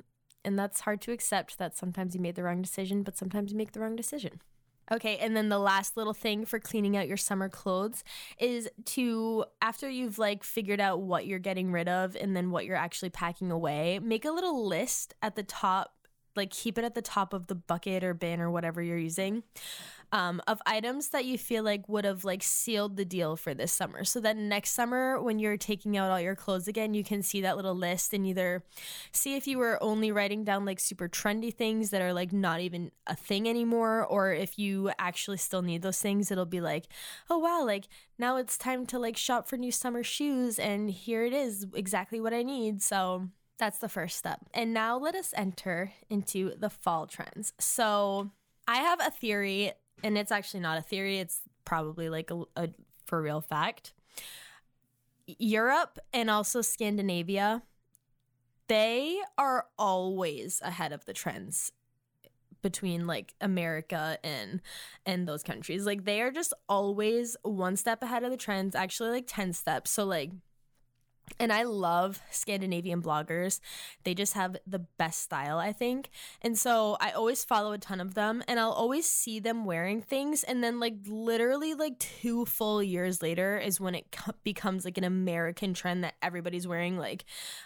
and 0.44 0.59
that's 0.59 0.80
hard 0.80 1.00
to 1.00 1.12
accept 1.12 1.59
that 1.59 1.76
sometimes 1.76 2.14
you 2.14 2.21
made 2.21 2.35
the 2.35 2.42
wrong 2.42 2.62
decision 2.62 3.02
but 3.02 3.16
sometimes 3.16 3.52
you 3.52 3.59
make 3.59 3.73
the 3.73 3.80
wrong 3.80 3.97
decision 3.97 4.40
Okay, 4.90 5.16
and 5.18 5.36
then 5.36 5.48
the 5.48 5.58
last 5.58 5.96
little 5.96 6.12
thing 6.12 6.44
for 6.44 6.58
cleaning 6.58 6.96
out 6.96 7.06
your 7.06 7.16
summer 7.16 7.48
clothes 7.48 8.02
is 8.38 8.68
to, 8.86 9.44
after 9.60 9.88
you've 9.88 10.18
like 10.18 10.42
figured 10.42 10.80
out 10.80 11.00
what 11.00 11.26
you're 11.26 11.38
getting 11.38 11.70
rid 11.70 11.88
of 11.88 12.16
and 12.16 12.36
then 12.36 12.50
what 12.50 12.66
you're 12.66 12.76
actually 12.76 13.10
packing 13.10 13.50
away, 13.50 14.00
make 14.00 14.24
a 14.24 14.30
little 14.30 14.66
list 14.66 15.14
at 15.22 15.36
the 15.36 15.42
top 15.42 15.92
like 16.34 16.50
keep 16.50 16.78
it 16.78 16.84
at 16.84 16.94
the 16.94 17.02
top 17.02 17.34
of 17.34 17.46
the 17.48 17.54
bucket 17.54 18.02
or 18.02 18.14
bin 18.14 18.40
or 18.40 18.50
whatever 18.50 18.80
you're 18.80 18.96
using 18.96 19.42
um, 20.12 20.42
of 20.47 20.61
items 20.66 21.09
that 21.09 21.25
you 21.25 21.38
feel 21.38 21.64
like 21.64 21.88
would 21.88 22.04
have 22.04 22.23
like 22.23 22.42
sealed 22.42 22.97
the 22.97 23.04
deal 23.04 23.35
for 23.35 23.54
this 23.54 23.73
summer. 23.73 24.04
So 24.04 24.21
that 24.21 24.37
next 24.37 24.73
summer, 24.73 25.21
when 25.21 25.38
you're 25.38 25.57
taking 25.57 25.97
out 25.97 26.11
all 26.11 26.21
your 26.21 26.37
clothes 26.37 26.69
again, 26.69 26.92
you 26.92 27.02
can 27.02 27.23
see 27.23 27.40
that 27.40 27.57
little 27.57 27.75
list 27.75 28.12
and 28.12 28.26
either 28.26 28.62
see 29.11 29.37
if 29.37 29.47
you 29.47 29.57
were 29.57 29.83
only 29.83 30.12
writing 30.12 30.45
down 30.45 30.66
like 30.66 30.78
super 30.78 31.09
trendy 31.09 31.52
things 31.52 31.90
that 31.90 32.02
are 32.02 32.12
like 32.12 32.33
not 32.33 32.61
even 32.61 32.92
a 33.07 33.16
thing 33.16 33.49
anymore, 33.49 34.04
or 34.04 34.33
if 34.33 34.59
you 34.59 34.92
actually 34.99 35.38
still 35.38 35.62
need 35.62 35.81
those 35.81 36.00
things, 36.00 36.31
it'll 36.31 36.45
be 36.45 36.61
like, 36.61 36.88
oh 37.31 37.38
wow, 37.38 37.64
like 37.64 37.88
now 38.19 38.37
it's 38.37 38.59
time 38.59 38.85
to 38.87 38.99
like 38.99 39.16
shop 39.16 39.49
for 39.49 39.57
new 39.57 39.73
summer 39.73 40.02
shoes, 40.02 40.59
and 40.59 40.90
here 40.90 41.25
it 41.25 41.33
is, 41.33 41.66
exactly 41.75 42.21
what 42.21 42.35
I 42.35 42.42
need. 42.42 42.83
So 42.83 43.28
that's 43.59 43.78
the 43.78 43.88
first 43.88 44.19
step. 44.19 44.40
And 44.52 44.75
now 44.75 44.99
let 44.99 45.14
us 45.14 45.33
enter 45.37 45.92
into 46.11 46.54
the 46.59 46.71
fall 46.71 47.07
trends. 47.07 47.52
So 47.59 48.31
I 48.69 48.76
have 48.76 49.00
a 49.00 49.11
theory 49.11 49.73
and 50.02 50.18
it's 50.18 50.32
actually 50.32 50.61
not 50.61 50.78
a 50.78 50.82
theory, 50.82 51.18
it's 51.18 51.40
probably 51.64 52.09
like 52.09 52.30
a, 52.30 52.42
a 52.56 52.68
for 53.06 53.21
real 53.21 53.40
fact. 53.40 53.92
Europe 55.26 55.99
and 56.12 56.28
also 56.28 56.62
Scandinavia, 56.62 57.62
they 58.68 59.21
are 59.38 59.66
always 59.78 60.61
ahead 60.62 60.92
of 60.92 61.04
the 61.04 61.12
trends 61.12 61.73
between 62.62 63.06
like 63.06 63.35
America 63.40 64.18
and 64.23 64.61
and 65.04 65.26
those 65.26 65.42
countries. 65.42 65.85
Like 65.85 66.04
they 66.04 66.23
are 66.23 66.30
just 66.30 66.54
always 66.68 67.37
one 67.42 67.76
step 67.76 68.02
ahead 68.02 68.23
of 68.23 68.30
the 68.30 68.37
trends, 68.37 68.75
actually 68.75 69.11
like 69.11 69.26
10 69.26 69.52
steps. 69.52 69.90
So 69.90 70.04
like 70.04 70.30
and 71.38 71.52
I 71.52 71.62
love 71.64 72.21
Scandinavian 72.31 73.02
bloggers. 73.02 73.61
They 74.05 74.14
just 74.14 74.35
have 74.35 74.57
the 74.67 74.81
best 74.81 75.23
style, 75.23 75.59
I 75.59 75.73
think. 75.73 76.11
And 76.41 76.59
so 76.59 76.97
I 77.00 77.11
always 77.11 77.45
follow 77.45 77.73
a 77.73 77.79
ton 77.79 78.00
of 78.00 78.14
them 78.14 78.43
and 78.47 78.61
I'll 78.61 78.73
always 78.73 79.07
see 79.07 79.41
them 79.41 79.64
wearing 79.64 80.02
things. 80.02 80.45
And 80.45 80.62
then, 80.62 80.79
like, 80.79 80.95
literally, 81.07 81.75
like 81.75 81.99
two 81.99 82.45
full 82.45 82.83
years 82.83 83.23
later 83.23 83.59
is 83.59 83.81
when 83.81 83.95
it 83.95 84.12
co- 84.12 84.33
becomes 84.45 84.85
like 84.85 84.99
an 84.99 85.05
American 85.05 85.75
trend 85.75 86.05
that 86.05 86.14
everybody's 86.23 86.67
wearing. 86.67 86.99
Like, 86.99 87.25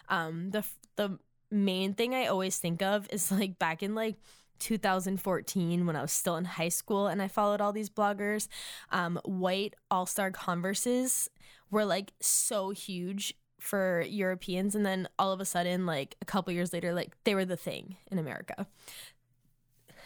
um, 0.08 0.50
the, 0.50 0.64
the 0.96 1.18
main 1.50 1.94
thing 1.94 2.14
I 2.14 2.26
always 2.26 2.58
think 2.58 2.82
of 2.82 3.06
is 3.10 3.30
like 3.30 3.58
back 3.58 3.82
in 3.82 3.94
like 3.94 4.16
2014 4.58 5.86
when 5.86 5.96
I 5.96 6.02
was 6.02 6.12
still 6.12 6.36
in 6.36 6.44
high 6.44 6.70
school 6.70 7.08
and 7.08 7.20
I 7.20 7.28
followed 7.28 7.60
all 7.60 7.72
these 7.72 7.90
bloggers. 7.90 8.48
Um, 8.90 9.20
white 9.24 9.74
All 9.90 10.06
Star 10.06 10.30
Converses 10.30 11.28
were 11.70 11.84
like 11.84 12.12
so 12.20 12.70
huge 12.70 13.34
for 13.66 14.02
Europeans 14.02 14.74
and 14.74 14.86
then 14.86 15.08
all 15.18 15.32
of 15.32 15.40
a 15.40 15.44
sudden 15.44 15.86
like 15.86 16.16
a 16.20 16.24
couple 16.24 16.52
years 16.52 16.72
later 16.72 16.94
like 16.94 17.12
they 17.24 17.34
were 17.34 17.44
the 17.44 17.56
thing 17.56 17.96
in 18.10 18.18
America. 18.18 18.66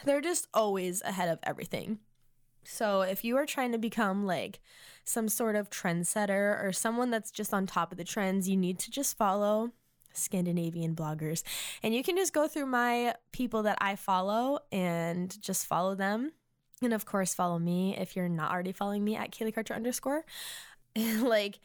They're 0.05 0.21
just 0.21 0.49
always 0.55 1.03
ahead 1.03 1.29
of 1.29 1.39
everything. 1.43 1.99
So 2.65 3.03
if 3.03 3.25
you 3.25 3.37
are 3.37 3.47
trying 3.47 3.73
to 3.73 3.79
become 3.79 4.27
like 4.27 4.61
some 5.05 5.29
sort 5.29 5.57
of 5.57 5.71
trendsetter 5.71 6.63
or 6.63 6.73
someone 6.73 7.11
that's 7.11 7.31
just 7.31 7.53
on 7.53 7.67
top 7.67 7.93
of 7.93 7.99
the 7.99 8.05
trends, 8.05 8.49
you 8.49 8.57
need 8.57 8.79
to 8.81 8.91
just 8.91 9.17
follow 9.17 9.73
Scandinavian 10.13 10.95
bloggers. 10.95 11.43
And 11.83 11.95
you 11.95 12.03
can 12.03 12.17
just 12.17 12.33
go 12.33 12.49
through 12.49 12.67
my 12.67 13.15
people 13.33 13.63
that 13.65 13.79
I 13.81 13.97
follow 13.97 14.61
and 14.71 15.41
just 15.41 15.67
follow 15.67 15.95
them. 15.95 16.33
And 16.83 16.95
of 16.95 17.05
course, 17.05 17.35
follow 17.35 17.59
me 17.59 17.97
if 17.97 18.17
you're 18.17 18.29
not 18.29 18.51
already 18.51 18.73
following 18.73 19.05
me 19.05 19.17
at 19.17 19.31
Kaylee 19.31 19.55
Karcher 19.55 19.77
underscore. 19.77 20.25
like 20.97 21.61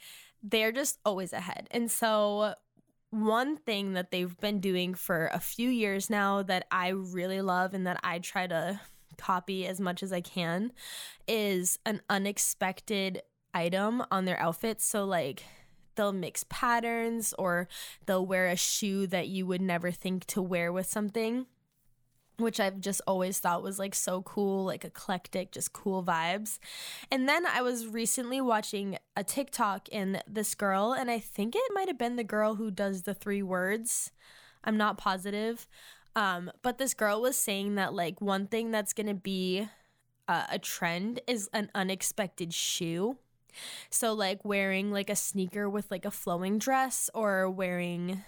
they're 0.48 0.72
just 0.72 1.00
always 1.06 1.34
ahead. 1.34 1.68
And 1.72 1.90
so 1.90 2.54
one 3.10 3.58
thing 3.58 3.94
that 3.94 4.12
they've 4.12 4.38
been 4.40 4.60
doing 4.60 4.94
for 4.94 5.30
a 5.34 5.40
few 5.40 5.70
years 5.70 6.10
now 6.10 6.44
that 6.44 6.68
I 6.72 6.90
really 6.90 7.42
love 7.42 7.74
and 7.74 7.88
that 7.88 8.00
I 8.04 8.20
try 8.20 8.48
to 8.48 8.80
copy 9.18 9.66
as 9.66 9.80
much 9.80 10.04
as 10.04 10.12
I 10.12 10.22
can 10.22 10.72
is 11.28 11.80
an 11.86 12.02
unexpected 12.10 13.22
item 13.54 14.04
on 14.12 14.26
their 14.26 14.40
outfits. 14.40 14.86
So 14.86 15.06
like 15.06 15.44
they'll 15.96 16.12
mix 16.12 16.46
patterns 16.50 17.34
or 17.40 17.70
they'll 18.06 18.26
wear 18.26 18.48
a 18.48 18.58
shoe 18.58 19.08
that 19.08 19.30
you 19.30 19.46
would 19.48 19.62
never 19.62 19.92
think 19.92 20.26
to 20.26 20.42
wear 20.42 20.72
with 20.72 20.86
something 20.86 21.46
which 22.38 22.60
I've 22.60 22.80
just 22.80 23.02
always 23.08 23.40
thought 23.40 23.64
was 23.64 23.80
like 23.80 23.96
so 23.96 24.22
cool, 24.22 24.66
like 24.66 24.84
eclectic, 24.84 25.52
just 25.52 25.74
cool 25.74 26.04
vibes. 26.04 26.60
And 27.12 27.28
then 27.28 27.46
I 27.46 27.62
was 27.62 27.88
recently 27.88 28.42
watching 28.42 28.98
a 29.16 29.24
TikTok 29.24 29.90
in 29.90 30.22
this 30.28 30.56
girl, 30.56 30.94
and 30.94 31.10
I 31.10 31.20
think 31.20 31.56
it 31.56 31.62
might 31.74 31.88
have 31.88 31.98
been 31.98 32.16
the 32.16 32.24
girl 32.24 32.56
who 32.56 32.72
does 32.72 33.04
the 33.04 33.14
three 33.14 33.44
words. 33.44 34.12
I'm 34.64 34.78
not 34.78 34.98
positive. 34.98 35.68
Um, 36.16 36.52
but 36.62 36.78
this 36.78 36.94
girl 36.94 37.22
was 37.22 37.38
saying 37.38 37.76
that 37.76 37.94
like 37.94 38.22
one 38.22 38.48
thing 38.48 38.72
that's 38.72 38.94
gonna 38.94 39.14
be 39.14 39.68
uh, 40.28 40.46
a 40.50 40.60
trend 40.60 41.20
is 41.28 41.50
an 41.54 41.70
unexpected 41.76 42.54
shoe. 42.54 43.18
So 43.90 44.14
like 44.14 44.44
wearing 44.44 44.92
like 44.92 45.10
a 45.10 45.16
sneaker 45.16 45.70
with 45.70 45.92
like 45.92 46.06
a 46.06 46.12
flowing 46.12 46.58
dress 46.58 47.10
or 47.14 47.50
wearing 47.50 48.24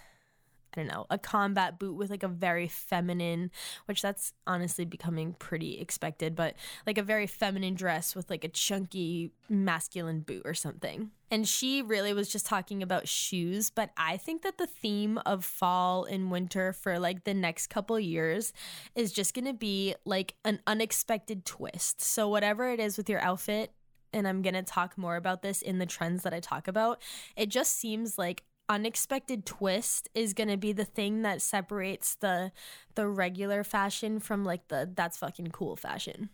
I 0.74 0.80
don't 0.80 0.86
know, 0.86 1.06
a 1.10 1.18
combat 1.18 1.78
boot 1.78 1.94
with 1.94 2.10
like 2.10 2.22
a 2.22 2.28
very 2.28 2.68
feminine, 2.68 3.50
which 3.86 4.02
that's 4.02 4.32
honestly 4.46 4.84
becoming 4.84 5.34
pretty 5.38 5.80
expected, 5.80 6.34
but 6.36 6.54
like 6.86 6.98
a 6.98 7.02
very 7.02 7.26
feminine 7.26 7.74
dress 7.74 8.14
with 8.14 8.28
like 8.28 8.44
a 8.44 8.48
chunky 8.48 9.32
masculine 9.48 10.20
boot 10.20 10.42
or 10.44 10.54
something. 10.54 11.10
And 11.30 11.46
she 11.46 11.82
really 11.82 12.12
was 12.12 12.28
just 12.28 12.46
talking 12.46 12.82
about 12.82 13.08
shoes, 13.08 13.70
but 13.70 13.90
I 13.96 14.16
think 14.16 14.42
that 14.42 14.58
the 14.58 14.66
theme 14.66 15.18
of 15.26 15.44
fall 15.44 16.04
and 16.04 16.30
winter 16.30 16.72
for 16.72 16.98
like 16.98 17.24
the 17.24 17.34
next 17.34 17.68
couple 17.68 17.98
years 18.00 18.52
is 18.94 19.12
just 19.12 19.34
to 19.46 19.52
be 19.52 19.94
like 20.04 20.34
an 20.44 20.60
unexpected 20.66 21.44
twist. 21.44 22.00
So 22.00 22.28
whatever 22.28 22.70
it 22.70 22.80
is 22.80 22.96
with 22.96 23.08
your 23.08 23.20
outfit, 23.20 23.72
and 24.12 24.26
I'm 24.26 24.42
going 24.42 24.54
to 24.54 24.62
talk 24.62 24.96
more 24.96 25.16
about 25.16 25.42
this 25.42 25.60
in 25.60 25.78
the 25.78 25.86
trends 25.86 26.22
that 26.22 26.32
I 26.32 26.40
talk 26.40 26.66
about. 26.66 27.02
It 27.36 27.50
just 27.50 27.78
seems 27.78 28.16
like 28.16 28.42
unexpected 28.68 29.46
twist 29.46 30.08
is 30.14 30.34
going 30.34 30.48
to 30.48 30.56
be 30.56 30.72
the 30.72 30.84
thing 30.84 31.22
that 31.22 31.42
separates 31.42 32.14
the 32.16 32.52
the 32.94 33.08
regular 33.08 33.64
fashion 33.64 34.20
from 34.20 34.44
like 34.44 34.68
the 34.68 34.90
that's 34.94 35.18
fucking 35.18 35.48
cool 35.48 35.76
fashion. 35.76 36.30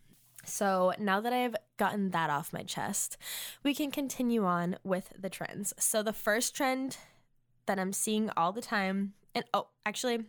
So, 0.47 0.93
now 0.99 1.21
that 1.21 1.33
I've 1.33 1.57
gotten 1.79 2.11
that 2.11 2.29
off 2.29 2.53
my 2.53 2.63
chest, 2.63 3.17
we 3.63 3.75
can 3.75 3.91
continue 3.91 4.45
on 4.45 4.77
with 4.85 5.13
the 5.19 5.31
trends. 5.31 5.73
So, 5.79 6.03
the 6.03 6.13
first 6.13 6.55
trend 6.55 6.99
that 7.67 7.79
I'm 7.79 7.95
seeing 7.95 8.31
all 8.37 8.53
the 8.53 8.61
time 8.61 9.15
and 9.35 9.45
oh, 9.53 9.67
actually, 9.85 10.25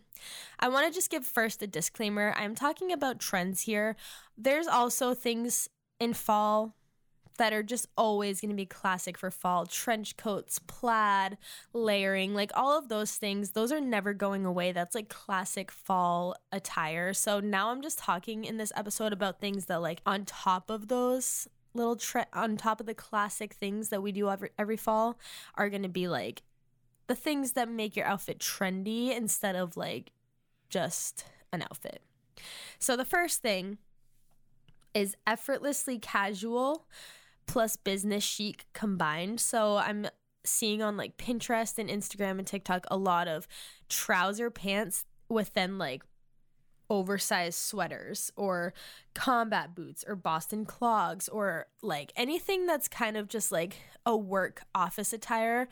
I 0.58 0.68
want 0.68 0.88
to 0.88 0.92
just 0.92 1.10
give 1.10 1.24
first 1.24 1.62
a 1.62 1.66
disclaimer. 1.66 2.34
I'm 2.36 2.54
talking 2.54 2.90
about 2.90 3.20
trends 3.20 3.62
here. 3.62 3.94
There's 4.36 4.66
also 4.66 5.14
things 5.14 5.68
in 6.00 6.12
fall 6.12 6.74
that 7.36 7.52
are 7.52 7.62
just 7.62 7.86
always 7.96 8.40
going 8.40 8.50
to 8.50 8.56
be 8.56 8.66
classic 8.66 9.16
for 9.16 9.30
fall 9.30 9.66
trench 9.66 10.16
coats, 10.16 10.58
plaid, 10.58 11.38
layering, 11.72 12.34
like 12.34 12.50
all 12.54 12.76
of 12.76 12.88
those 12.88 13.16
things. 13.16 13.52
Those 13.52 13.72
are 13.72 13.80
never 13.80 14.12
going 14.14 14.44
away. 14.44 14.72
That's 14.72 14.94
like 14.94 15.08
classic 15.08 15.70
fall 15.70 16.36
attire. 16.52 17.12
So 17.14 17.40
now 17.40 17.70
I'm 17.70 17.82
just 17.82 17.98
talking 17.98 18.44
in 18.44 18.56
this 18.56 18.72
episode 18.76 19.12
about 19.12 19.40
things 19.40 19.66
that, 19.66 19.80
like, 19.80 20.00
on 20.06 20.24
top 20.24 20.70
of 20.70 20.88
those 20.88 21.48
little 21.74 21.96
tre- 21.96 22.24
on 22.32 22.56
top 22.56 22.80
of 22.80 22.86
the 22.86 22.94
classic 22.94 23.52
things 23.52 23.90
that 23.90 24.02
we 24.02 24.10
do 24.10 24.30
every 24.30 24.48
every 24.58 24.76
fall 24.78 25.18
are 25.56 25.68
going 25.68 25.82
to 25.82 25.88
be 25.90 26.08
like 26.08 26.42
the 27.06 27.14
things 27.14 27.52
that 27.52 27.68
make 27.68 27.94
your 27.94 28.06
outfit 28.06 28.38
trendy 28.38 29.14
instead 29.14 29.54
of 29.54 29.76
like 29.76 30.10
just 30.68 31.26
an 31.52 31.62
outfit. 31.62 32.02
So 32.78 32.96
the 32.96 33.04
first 33.04 33.42
thing 33.42 33.78
is 34.94 35.16
effortlessly 35.26 35.98
casual 35.98 36.86
plus 37.46 37.76
business 37.76 38.24
chic 38.24 38.66
combined. 38.72 39.40
So 39.40 39.76
I'm 39.76 40.06
seeing 40.44 40.82
on 40.82 40.96
like 40.96 41.16
Pinterest 41.16 41.78
and 41.78 41.90
Instagram 41.90 42.38
and 42.38 42.46
TikTok 42.46 42.86
a 42.90 42.96
lot 42.96 43.28
of 43.28 43.46
trouser 43.88 44.50
pants 44.50 45.04
with 45.28 45.52
then 45.54 45.78
like 45.78 46.02
oversized 46.88 47.58
sweaters 47.58 48.30
or 48.36 48.72
combat 49.14 49.74
boots 49.74 50.04
or 50.06 50.14
Boston 50.14 50.64
clogs 50.64 51.28
or 51.28 51.66
like 51.82 52.12
anything 52.16 52.66
that's 52.66 52.86
kind 52.86 53.16
of 53.16 53.28
just 53.28 53.50
like 53.50 53.76
a 54.04 54.16
work 54.16 54.62
office 54.74 55.12
attire 55.12 55.68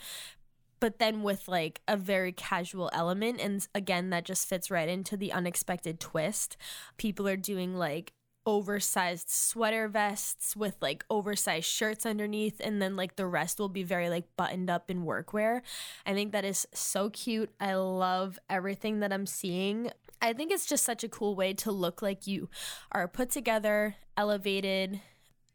but 0.81 0.99
then 0.99 1.23
with 1.23 1.47
like 1.49 1.81
a 1.87 1.97
very 1.97 2.33
casual 2.33 2.91
element 2.93 3.41
and 3.41 3.67
again 3.75 4.11
that 4.11 4.25
just 4.25 4.49
fits 4.49 4.71
right 4.71 4.89
into 4.89 5.17
the 5.17 5.33
unexpected 5.33 6.01
twist 6.01 6.57
people 6.97 7.29
are 7.29 7.37
doing 7.37 7.75
like 7.77 8.13
oversized 8.47 9.31
sweater 9.31 9.89
vests 9.89 10.55
with 10.55 10.77
like 10.81 11.05
oversized 11.09 11.67
shirts 11.67 12.05
underneath 12.05 12.61
and 12.63 12.81
then 12.81 12.97
like 12.97 13.17
the 13.17 13.27
rest 13.27 13.59
will 13.59 13.69
be 13.69 13.83
very 13.83 14.11
like 14.11 14.25
buttoned 14.37 14.69
up 14.69 14.91
in 14.91 15.05
workwear. 15.05 15.63
I 16.05 16.13
think 16.13 16.33
that 16.33 16.45
is 16.45 16.67
so 16.75 17.11
cute. 17.11 17.51
I 17.61 17.75
love 17.75 18.39
everything 18.51 19.01
that 19.01 19.13
I'm 19.13 19.27
seeing. 19.27 19.91
I 20.21 20.33
think 20.33 20.53
it's 20.53 20.67
just 20.67 20.85
such 20.85 21.05
a 21.05 21.09
cool 21.09 21.35
way 21.35 21.55
to 21.55 21.73
look 21.73 22.03
like 22.03 22.27
you 22.27 22.49
are 22.93 23.09
put 23.09 23.31
together, 23.31 23.97
elevated, 24.17 25.01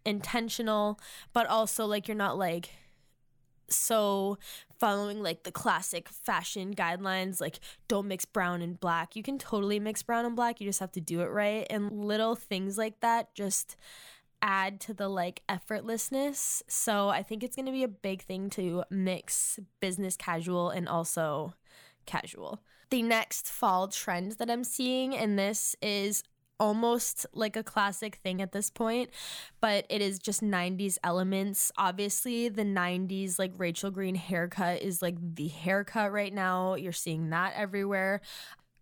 intentional, 0.06 1.00
but 1.34 1.48
also 1.48 1.86
like 1.86 2.08
you're 2.08 2.16
not 2.16 2.38
like 2.38 2.70
so 3.68 4.38
following 4.80 5.22
like 5.22 5.44
the 5.44 5.52
classic 5.52 6.10
fashion 6.10 6.74
guidelines 6.74 7.42
like 7.42 7.60
don't 7.88 8.08
mix 8.08 8.26
brown 8.26 8.62
and 8.62 8.80
black. 8.80 9.16
You 9.16 9.24
can 9.24 9.38
totally 9.38 9.80
mix 9.80 10.02
brown 10.04 10.26
and 10.26 10.36
black 10.36 10.60
you 10.60 10.68
just 10.68 10.80
have 10.80 10.92
to 10.94 11.02
do 11.02 11.22
it 11.22 11.28
right. 11.28 11.68
And 11.70 11.92
little 11.92 12.36
things 12.36 12.78
like 12.78 13.00
that 13.02 13.34
just 13.36 13.76
add 14.42 14.80
to 14.82 14.94
the 14.94 15.10
like 15.10 15.42
effortlessness. 15.50 16.62
So 16.68 17.10
i 17.10 17.24
think 17.24 17.44
it's 17.44 17.56
going 17.56 17.66
to 17.66 17.72
be 17.72 17.84
a 17.84 17.90
big 17.90 18.22
thing 18.22 18.50
to 18.52 18.84
mix 18.90 19.60
business 19.80 20.16
casual 20.16 20.70
and 20.70 20.88
also 20.88 21.54
casual. 22.06 22.62
The 22.90 23.04
next 23.04 23.48
fall 23.52 23.88
trend 23.88 24.34
that 24.34 24.50
i'm 24.50 24.64
seeing 24.64 25.16
and 25.16 25.38
this 25.38 25.76
is 25.82 26.24
almost 26.60 27.26
like 27.34 27.56
a 27.56 27.64
classic 27.64 28.16
thing 28.16 28.42
at 28.42 28.52
this 28.52 28.70
point, 28.70 29.10
but 29.62 29.86
it 29.90 30.02
is 30.02 30.20
just 30.20 30.42
90s 30.42 30.98
elements. 31.04 31.72
Obviously, 31.78 32.50
the 32.50 32.64
90s, 32.64 33.40
like 33.40 33.54
Rachel 33.58 33.92
Green 33.92 34.16
haircut 34.16 34.82
is 34.82 35.02
like 35.02 35.16
the 35.36 35.48
haircut 35.48 36.12
right 36.12 36.34
now. 36.34 36.76
You're 36.76 36.92
seeing 36.92 37.30
that 37.30 37.54
everywhere. 37.56 38.22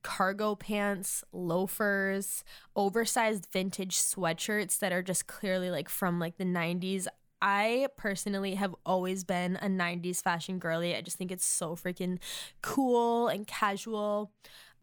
Cargo 0.03 0.55
pants, 0.55 1.23
loafers, 1.33 2.43
oversized 2.75 3.47
vintage 3.51 3.95
sweatshirts 3.95 4.79
that 4.79 4.91
are 4.91 5.03
just 5.03 5.27
clearly 5.27 5.69
like 5.69 5.89
from 5.89 6.19
like 6.19 6.37
the 6.37 6.45
90s. 6.45 7.07
I 7.41 7.87
personally 7.97 8.55
have 8.55 8.73
always 8.85 9.23
been 9.23 9.57
a 9.57 9.67
90s 9.67 10.21
fashion 10.23 10.59
girly. 10.59 10.95
I 10.95 11.01
just 11.01 11.17
think 11.17 11.31
it's 11.31 11.45
so 11.45 11.75
freaking 11.75 12.17
cool 12.61 13.27
and 13.27 13.45
casual. 13.45 14.31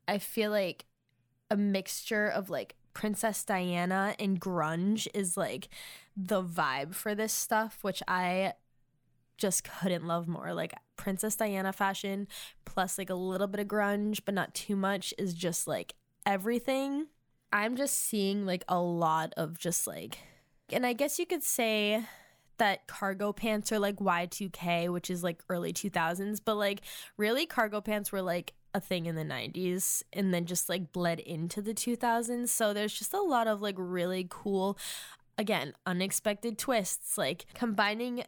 I 0.07 0.19
feel 0.19 0.51
like 0.51 0.85
a 1.51 1.57
mixture 1.57 2.27
of 2.27 2.51
like 2.51 2.75
Princess 2.95 3.45
Diana 3.45 4.15
and 4.19 4.41
grunge 4.41 5.07
is 5.13 5.37
like 5.37 5.69
the 6.17 6.43
vibe 6.43 6.95
for 6.95 7.15
this 7.15 7.33
stuff, 7.33 7.79
which 7.83 8.03
I 8.09 8.55
just 9.37 9.65
couldn't 9.65 10.07
love 10.07 10.29
more. 10.29 10.55
Like 10.55 10.73
Princess 10.97 11.37
Diana 11.37 11.73
fashion 11.73 12.29
plus 12.65 12.97
like 12.97 13.11
a 13.11 13.15
little 13.15 13.47
bit 13.47 13.61
of 13.61 13.69
grunge, 13.69 14.21
but 14.25 14.35
not 14.35 14.55
too 14.55 14.77
much 14.77 15.13
is 15.19 15.35
just 15.35 15.67
like 15.67 15.95
everything. 16.25 17.09
I'm 17.53 17.77
just 17.77 17.97
seeing 17.97 18.47
like 18.47 18.65
a 18.69 18.81
lot 18.81 19.33
of 19.37 19.59
just 19.59 19.87
like, 19.87 20.19
and 20.73 20.87
I 20.87 20.93
guess 20.93 21.19
you 21.19 21.27
could 21.27 21.43
say 21.43 22.05
that 22.59 22.87
cargo 22.87 23.33
pants 23.33 23.73
are 23.73 23.79
like 23.79 23.97
Y2K, 23.97 24.89
which 24.93 25.11
is 25.11 25.23
like 25.23 25.43
early 25.49 25.73
2000s, 25.73 26.41
but 26.45 26.55
like 26.55 26.81
really 27.17 27.47
cargo 27.47 27.81
pants 27.81 28.13
were 28.13 28.23
like 28.23 28.55
a 28.75 28.81
thing 28.81 29.07
in 29.07 29.15
the 29.15 29.25
90s 29.25 30.03
and 30.13 30.35
then 30.35 30.45
just 30.45 30.69
like 30.69 30.93
bled 30.93 31.21
into 31.21 31.63
the 31.63 31.73
2000s. 31.73 32.49
So 32.49 32.75
there's 32.75 32.93
just 32.93 33.15
a 33.15 33.23
lot 33.23 33.47
of 33.47 33.63
like 33.63 33.77
really 33.79 34.27
cool, 34.29 34.77
again, 35.39 35.73
unexpected 35.87 36.59
twists, 36.59 37.17
like 37.17 37.47
combining 37.55 38.25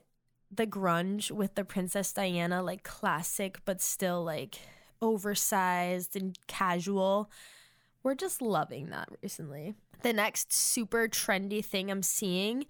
the 0.54 0.66
grunge 0.66 1.32
with 1.32 1.56
the 1.56 1.64
Princess 1.64 2.12
Diana, 2.12 2.62
like 2.62 2.84
classic, 2.84 3.58
but 3.64 3.80
still 3.80 4.22
like 4.24 4.60
oversized 5.02 6.14
and 6.16 6.38
casual. 6.46 7.30
We're 8.02 8.14
just 8.14 8.40
loving 8.40 8.90
that 8.90 9.08
recently. 9.20 9.74
The 10.02 10.12
next 10.12 10.52
super 10.52 11.08
trendy 11.08 11.64
thing 11.64 11.90
I'm 11.90 12.04
seeing 12.04 12.66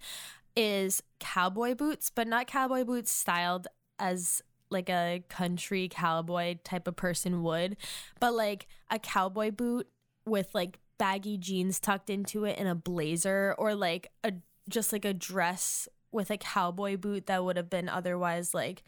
is 0.55 1.03
cowboy 1.19 1.75
boots, 1.75 2.09
but 2.13 2.27
not 2.27 2.47
cowboy 2.47 2.83
boots 2.83 3.11
styled 3.11 3.67
as 3.99 4.41
like 4.69 4.89
a 4.89 5.23
country 5.29 5.89
cowboy 5.89 6.57
type 6.63 6.87
of 6.87 6.95
person 6.95 7.43
would, 7.43 7.77
but 8.19 8.33
like 8.33 8.67
a 8.89 8.99
cowboy 8.99 9.51
boot 9.51 9.87
with 10.25 10.53
like 10.53 10.79
baggy 10.97 11.37
jeans 11.37 11.79
tucked 11.79 12.09
into 12.09 12.43
it 12.43 12.57
and 12.59 12.67
a 12.67 12.75
blazer 12.75 13.55
or 13.57 13.75
like 13.75 14.11
a 14.23 14.33
just 14.67 14.91
like 14.91 15.05
a 15.05 15.13
dress 15.13 15.87
with 16.11 16.29
a 16.29 16.37
cowboy 16.37 16.97
boot 16.97 17.27
that 17.27 17.43
would 17.43 17.57
have 17.57 17.69
been 17.69 17.87
otherwise 17.87 18.53
like 18.53 18.83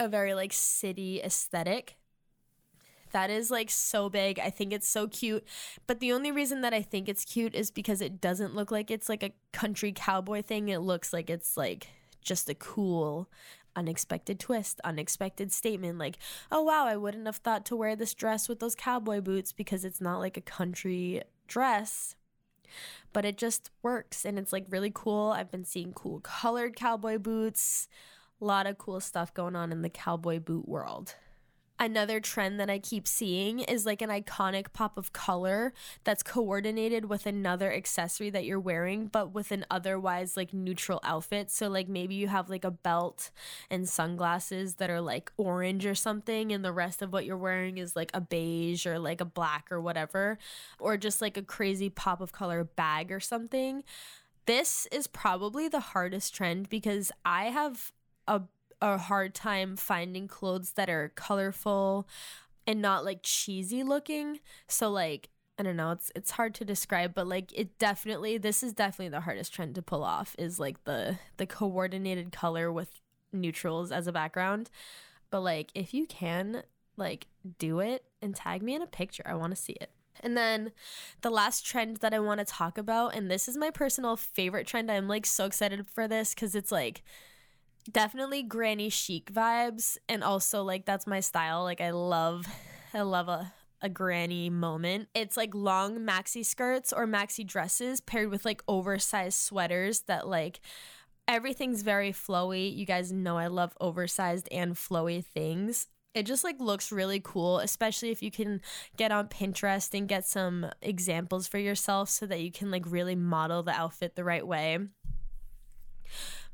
a 0.00 0.08
very 0.08 0.34
like 0.34 0.52
city 0.52 1.20
aesthetic. 1.22 1.96
That 3.12 3.30
is 3.30 3.50
like 3.50 3.70
so 3.70 4.08
big. 4.08 4.40
I 4.40 4.50
think 4.50 4.72
it's 4.72 4.88
so 4.88 5.06
cute. 5.06 5.44
But 5.86 6.00
the 6.00 6.12
only 6.12 6.32
reason 6.32 6.62
that 6.62 6.74
I 6.74 6.82
think 6.82 7.08
it's 7.08 7.24
cute 7.24 7.54
is 7.54 7.70
because 7.70 8.00
it 8.00 8.20
doesn't 8.20 8.56
look 8.56 8.72
like 8.72 8.90
it's 8.90 9.08
like 9.08 9.22
a 9.22 9.32
country 9.52 9.92
cowboy 9.92 10.42
thing. 10.42 10.68
It 10.68 10.80
looks 10.80 11.12
like 11.12 11.30
it's 11.30 11.56
like 11.56 11.88
just 12.22 12.48
a 12.48 12.54
cool 12.54 13.30
unexpected 13.76 14.40
twist, 14.40 14.80
unexpected 14.84 15.52
statement 15.52 15.98
like, 15.98 16.18
oh 16.50 16.62
wow, 16.62 16.86
I 16.86 16.96
wouldn't 16.96 17.26
have 17.26 17.36
thought 17.36 17.64
to 17.66 17.76
wear 17.76 17.96
this 17.96 18.14
dress 18.14 18.48
with 18.48 18.60
those 18.60 18.74
cowboy 18.74 19.20
boots 19.20 19.52
because 19.52 19.84
it's 19.84 20.00
not 20.00 20.18
like 20.18 20.36
a 20.36 20.42
country 20.42 21.22
dress. 21.48 22.16
But 23.12 23.24
it 23.24 23.38
just 23.38 23.70
works 23.82 24.24
and 24.24 24.38
it's 24.38 24.52
like 24.52 24.66
really 24.70 24.90
cool. 24.92 25.32
I've 25.36 25.50
been 25.50 25.64
seeing 25.64 25.92
cool 25.92 26.20
colored 26.20 26.76
cowboy 26.76 27.18
boots, 27.18 27.88
a 28.40 28.44
lot 28.44 28.66
of 28.66 28.78
cool 28.78 29.00
stuff 29.00 29.32
going 29.32 29.54
on 29.54 29.72
in 29.72 29.82
the 29.82 29.88
cowboy 29.88 30.40
boot 30.40 30.68
world 30.68 31.14
another 31.78 32.20
trend 32.20 32.60
that 32.60 32.70
I 32.70 32.78
keep 32.78 33.08
seeing 33.08 33.60
is 33.60 33.84
like 33.84 34.00
an 34.00 34.10
iconic 34.10 34.72
pop 34.72 34.96
of 34.96 35.12
color 35.12 35.72
that's 36.04 36.22
coordinated 36.22 37.06
with 37.06 37.26
another 37.26 37.72
accessory 37.72 38.30
that 38.30 38.44
you're 38.44 38.60
wearing, 38.60 39.06
but 39.06 39.34
with 39.34 39.50
an 39.50 39.66
otherwise 39.70 40.36
like 40.36 40.54
neutral 40.54 41.00
outfit. 41.02 41.50
So, 41.50 41.68
like, 41.68 41.88
maybe 41.88 42.14
you 42.14 42.28
have 42.28 42.48
like 42.48 42.64
a 42.64 42.70
belt 42.70 43.30
and 43.70 43.88
sunglasses 43.88 44.76
that 44.76 44.90
are 44.90 45.00
like 45.00 45.32
orange 45.36 45.84
or 45.86 45.94
something, 45.94 46.52
and 46.52 46.64
the 46.64 46.72
rest 46.72 47.02
of 47.02 47.12
what 47.12 47.24
you're 47.24 47.36
wearing 47.36 47.78
is 47.78 47.96
like 47.96 48.10
a 48.14 48.20
beige 48.20 48.86
or 48.86 48.98
like 48.98 49.20
a 49.20 49.26
black 49.26 49.70
or 49.70 49.80
whatever, 49.80 50.38
or 50.78 50.96
just 50.96 51.20
like 51.20 51.36
a 51.36 51.42
crazy 51.42 51.90
pop 51.90 52.20
of 52.20 52.32
color 52.32 52.64
bag 52.64 53.10
or 53.10 53.20
something. 53.20 53.82
This 54.46 54.86
is 54.92 55.06
probably 55.06 55.68
the 55.68 55.80
hardest 55.80 56.34
trend 56.34 56.68
because 56.68 57.10
I 57.24 57.46
have 57.46 57.92
a 58.28 58.42
a 58.80 58.98
hard 58.98 59.34
time 59.34 59.76
finding 59.76 60.28
clothes 60.28 60.72
that 60.72 60.90
are 60.90 61.12
colorful 61.14 62.06
and 62.66 62.80
not 62.80 63.04
like 63.04 63.20
cheesy 63.22 63.82
looking. 63.82 64.40
So 64.68 64.90
like 64.90 65.28
I 65.58 65.62
don't 65.62 65.76
know, 65.76 65.92
it's 65.92 66.10
it's 66.16 66.32
hard 66.32 66.54
to 66.56 66.64
describe, 66.64 67.14
but 67.14 67.26
like 67.26 67.52
it 67.56 67.78
definitely 67.78 68.38
this 68.38 68.62
is 68.62 68.72
definitely 68.72 69.10
the 69.10 69.20
hardest 69.20 69.54
trend 69.54 69.74
to 69.76 69.82
pull 69.82 70.02
off 70.02 70.34
is 70.38 70.58
like 70.58 70.82
the 70.84 71.18
the 71.36 71.46
coordinated 71.46 72.32
color 72.32 72.72
with 72.72 73.00
neutrals 73.32 73.92
as 73.92 74.06
a 74.06 74.12
background. 74.12 74.70
But 75.30 75.40
like 75.40 75.70
if 75.74 75.94
you 75.94 76.06
can 76.06 76.62
like 76.96 77.26
do 77.58 77.80
it 77.80 78.04
and 78.20 78.34
tag 78.34 78.62
me 78.62 78.74
in 78.74 78.82
a 78.82 78.86
picture, 78.86 79.24
I 79.26 79.34
want 79.34 79.54
to 79.54 79.60
see 79.60 79.74
it. 79.74 79.90
And 80.20 80.36
then 80.36 80.72
the 81.20 81.30
last 81.30 81.66
trend 81.66 81.98
that 81.98 82.14
I 82.14 82.18
want 82.18 82.38
to 82.38 82.44
talk 82.44 82.78
about 82.78 83.14
and 83.14 83.30
this 83.30 83.46
is 83.48 83.56
my 83.56 83.70
personal 83.70 84.16
favorite 84.16 84.66
trend. 84.66 84.90
I'm 84.90 85.06
like 85.06 85.26
so 85.26 85.44
excited 85.44 85.86
for 85.86 86.08
this 86.08 86.34
cuz 86.34 86.56
it's 86.56 86.72
like 86.72 87.04
definitely 87.90 88.42
granny 88.42 88.88
chic 88.88 89.32
vibes 89.32 89.98
and 90.08 90.24
also 90.24 90.62
like 90.62 90.86
that's 90.86 91.06
my 91.06 91.20
style 91.20 91.62
like 91.62 91.80
i 91.80 91.90
love 91.90 92.46
i 92.94 93.02
love 93.02 93.28
a 93.28 93.52
a 93.84 93.88
granny 93.90 94.48
moment. 94.48 95.08
It's 95.14 95.36
like 95.36 95.54
long 95.54 95.98
maxi 95.98 96.42
skirts 96.44 96.90
or 96.90 97.06
maxi 97.06 97.46
dresses 97.46 98.00
paired 98.00 98.30
with 98.30 98.46
like 98.46 98.62
oversized 98.66 99.38
sweaters 99.38 100.00
that 100.06 100.26
like 100.26 100.60
everything's 101.28 101.82
very 101.82 102.10
flowy. 102.10 102.74
You 102.74 102.86
guys 102.86 103.12
know 103.12 103.36
I 103.36 103.48
love 103.48 103.76
oversized 103.82 104.48
and 104.50 104.74
flowy 104.74 105.22
things. 105.22 105.88
It 106.14 106.24
just 106.24 106.44
like 106.44 106.58
looks 106.60 106.90
really 106.90 107.20
cool, 107.22 107.58
especially 107.58 108.10
if 108.10 108.22
you 108.22 108.30
can 108.30 108.62
get 108.96 109.12
on 109.12 109.28
Pinterest 109.28 109.92
and 109.92 110.08
get 110.08 110.26
some 110.26 110.70
examples 110.80 111.46
for 111.46 111.58
yourself 111.58 112.08
so 112.08 112.24
that 112.24 112.40
you 112.40 112.50
can 112.50 112.70
like 112.70 112.84
really 112.86 113.16
model 113.16 113.62
the 113.62 113.72
outfit 113.72 114.16
the 114.16 114.24
right 114.24 114.46
way 114.46 114.78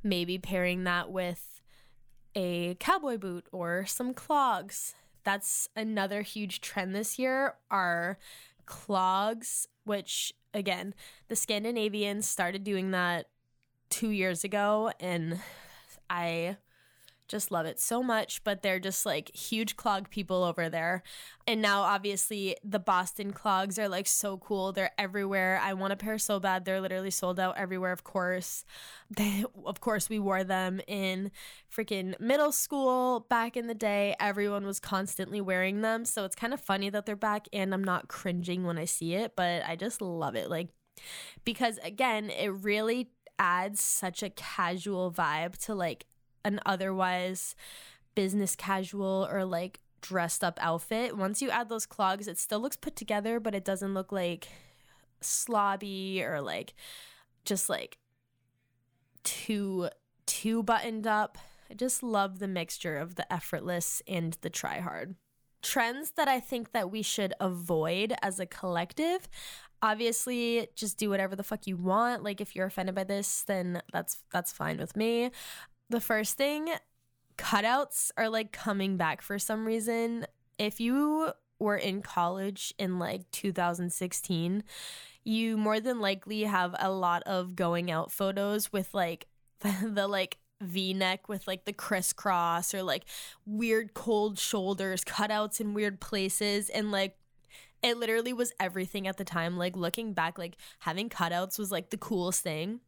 maybe 0.02 0.38
pairing 0.38 0.84
that 0.84 1.10
with 1.10 1.60
a 2.34 2.76
cowboy 2.76 3.18
boot 3.18 3.46
or 3.52 3.84
some 3.86 4.14
clogs. 4.14 4.94
That's 5.24 5.68
another 5.76 6.22
huge 6.22 6.60
trend 6.60 6.94
this 6.94 7.18
year 7.18 7.56
are 7.70 8.18
clogs, 8.66 9.66
which 9.84 10.32
again, 10.54 10.94
the 11.28 11.36
Scandinavians 11.36 12.28
started 12.28 12.64
doing 12.64 12.92
that 12.92 13.28
2 13.90 14.10
years 14.10 14.44
ago 14.44 14.92
and 15.00 15.40
I 16.08 16.56
just 17.30 17.50
love 17.50 17.64
it 17.64 17.78
so 17.78 18.02
much, 18.02 18.42
but 18.44 18.62
they're 18.62 18.80
just 18.80 19.06
like 19.06 19.34
huge 19.34 19.76
clog 19.76 20.10
people 20.10 20.42
over 20.42 20.68
there. 20.68 21.02
And 21.46 21.62
now, 21.62 21.82
obviously, 21.82 22.56
the 22.64 22.78
Boston 22.78 23.32
clogs 23.32 23.78
are 23.78 23.88
like 23.88 24.06
so 24.06 24.38
cool. 24.38 24.72
They're 24.72 24.90
everywhere. 24.98 25.60
I 25.62 25.72
want 25.74 25.92
a 25.92 25.96
pair 25.96 26.18
so 26.18 26.40
bad. 26.40 26.64
They're 26.64 26.80
literally 26.80 27.10
sold 27.10 27.38
out 27.38 27.56
everywhere, 27.56 27.92
of 27.92 28.04
course. 28.04 28.64
They, 29.16 29.44
of 29.66 29.80
course, 29.80 30.08
we 30.08 30.20
wore 30.20 30.44
them 30.44 30.80
in 30.86 31.32
freaking 31.68 32.18
middle 32.20 32.52
school 32.52 33.26
back 33.28 33.56
in 33.56 33.66
the 33.66 33.74
day. 33.74 34.14
Everyone 34.20 34.64
was 34.64 34.78
constantly 34.78 35.40
wearing 35.40 35.80
them. 35.80 36.04
So 36.04 36.24
it's 36.24 36.36
kind 36.36 36.54
of 36.54 36.60
funny 36.60 36.90
that 36.90 37.06
they're 37.06 37.16
back, 37.16 37.48
and 37.52 37.74
I'm 37.74 37.82
not 37.82 38.06
cringing 38.06 38.62
when 38.62 38.78
I 38.78 38.84
see 38.84 39.14
it, 39.14 39.32
but 39.34 39.64
I 39.66 39.74
just 39.74 40.00
love 40.00 40.36
it. 40.36 40.48
Like, 40.48 40.68
because 41.44 41.78
again, 41.82 42.30
it 42.30 42.50
really 42.50 43.10
adds 43.40 43.82
such 43.82 44.22
a 44.22 44.30
casual 44.30 45.10
vibe 45.10 45.56
to 45.64 45.74
like 45.74 46.06
an 46.44 46.60
otherwise 46.66 47.54
business 48.14 48.56
casual 48.56 49.28
or 49.30 49.44
like 49.44 49.80
dressed 50.00 50.42
up 50.42 50.58
outfit. 50.60 51.16
Once 51.16 51.42
you 51.42 51.50
add 51.50 51.68
those 51.68 51.86
clogs, 51.86 52.26
it 52.26 52.38
still 52.38 52.60
looks 52.60 52.76
put 52.76 52.96
together, 52.96 53.40
but 53.40 53.54
it 53.54 53.64
doesn't 53.64 53.94
look 53.94 54.12
like 54.12 54.48
slobby 55.22 56.22
or 56.22 56.40
like 56.40 56.74
just 57.44 57.68
like 57.68 57.98
too 59.22 59.88
too 60.26 60.62
buttoned 60.62 61.06
up. 61.06 61.38
I 61.70 61.74
just 61.74 62.02
love 62.02 62.38
the 62.38 62.48
mixture 62.48 62.96
of 62.98 63.14
the 63.14 63.30
effortless 63.32 64.02
and 64.08 64.36
the 64.40 64.50
try 64.50 64.80
hard. 64.80 65.14
Trends 65.62 66.12
that 66.12 66.28
I 66.28 66.40
think 66.40 66.72
that 66.72 66.90
we 66.90 67.02
should 67.02 67.34
avoid 67.38 68.14
as 68.22 68.40
a 68.40 68.46
collective. 68.46 69.28
Obviously, 69.82 70.68
just 70.74 70.98
do 70.98 71.10
whatever 71.10 71.36
the 71.36 71.42
fuck 71.42 71.66
you 71.66 71.76
want. 71.76 72.22
Like 72.22 72.40
if 72.40 72.56
you're 72.56 72.66
offended 72.66 72.94
by 72.94 73.04
this, 73.04 73.42
then 73.42 73.82
that's 73.92 74.18
that's 74.32 74.52
fine 74.52 74.78
with 74.78 74.96
me. 74.96 75.30
The 75.90 76.00
first 76.00 76.36
thing, 76.36 76.68
cutouts 77.36 78.12
are 78.16 78.28
like 78.28 78.52
coming 78.52 78.96
back 78.96 79.20
for 79.20 79.40
some 79.40 79.66
reason. 79.66 80.24
If 80.56 80.78
you 80.78 81.32
were 81.58 81.76
in 81.76 82.00
college 82.00 82.72
in 82.78 83.00
like 83.00 83.28
2016, 83.32 84.62
you 85.24 85.56
more 85.56 85.80
than 85.80 86.00
likely 86.00 86.44
have 86.44 86.76
a 86.78 86.92
lot 86.92 87.24
of 87.24 87.56
going 87.56 87.90
out 87.90 88.12
photos 88.12 88.72
with 88.72 88.94
like 88.94 89.26
the 89.60 90.06
like 90.06 90.38
v-neck 90.60 91.28
with 91.28 91.48
like 91.48 91.64
the 91.64 91.72
crisscross 91.72 92.72
or 92.72 92.84
like 92.84 93.04
weird 93.44 93.92
cold 93.92 94.38
shoulders 94.38 95.04
cutouts 95.04 95.60
in 95.60 95.74
weird 95.74 96.00
places. 96.00 96.68
And 96.68 96.92
like 96.92 97.16
it 97.82 97.96
literally 97.96 98.32
was 98.32 98.52
everything 98.60 99.08
at 99.08 99.16
the 99.16 99.24
time. 99.24 99.56
Like 99.56 99.74
looking 99.74 100.12
back 100.12 100.38
like 100.38 100.56
having 100.78 101.08
cutouts 101.08 101.58
was 101.58 101.72
like 101.72 101.90
the 101.90 101.96
coolest 101.96 102.44
thing 102.44 102.78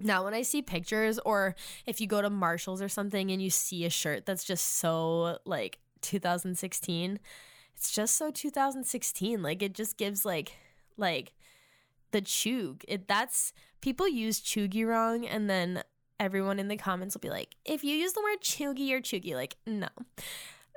now 0.00 0.24
when 0.24 0.34
i 0.34 0.42
see 0.42 0.62
pictures 0.62 1.18
or 1.24 1.54
if 1.86 2.00
you 2.00 2.06
go 2.06 2.22
to 2.22 2.30
marshalls 2.30 2.82
or 2.82 2.88
something 2.88 3.30
and 3.30 3.42
you 3.42 3.50
see 3.50 3.84
a 3.84 3.90
shirt 3.90 4.26
that's 4.26 4.44
just 4.44 4.78
so 4.78 5.38
like 5.44 5.78
2016 6.02 7.18
it's 7.74 7.92
just 7.92 8.16
so 8.16 8.30
2016 8.30 9.42
like 9.42 9.62
it 9.62 9.72
just 9.72 9.96
gives 9.96 10.24
like 10.24 10.52
like 10.96 11.32
the 12.10 12.20
chug 12.20 12.82
it 12.88 13.06
that's 13.08 13.52
people 13.80 14.08
use 14.08 14.40
cheugy 14.40 14.86
wrong 14.86 15.26
and 15.26 15.48
then 15.48 15.82
everyone 16.20 16.58
in 16.58 16.68
the 16.68 16.76
comments 16.76 17.14
will 17.14 17.20
be 17.20 17.30
like, 17.30 17.54
if 17.64 17.84
you 17.84 17.94
use 17.94 18.12
the 18.12 18.22
word 18.22 18.40
cheugy, 18.42 18.88
you're 18.88 19.00
cheugy. 19.00 19.34
Like, 19.34 19.56
no. 19.66 19.88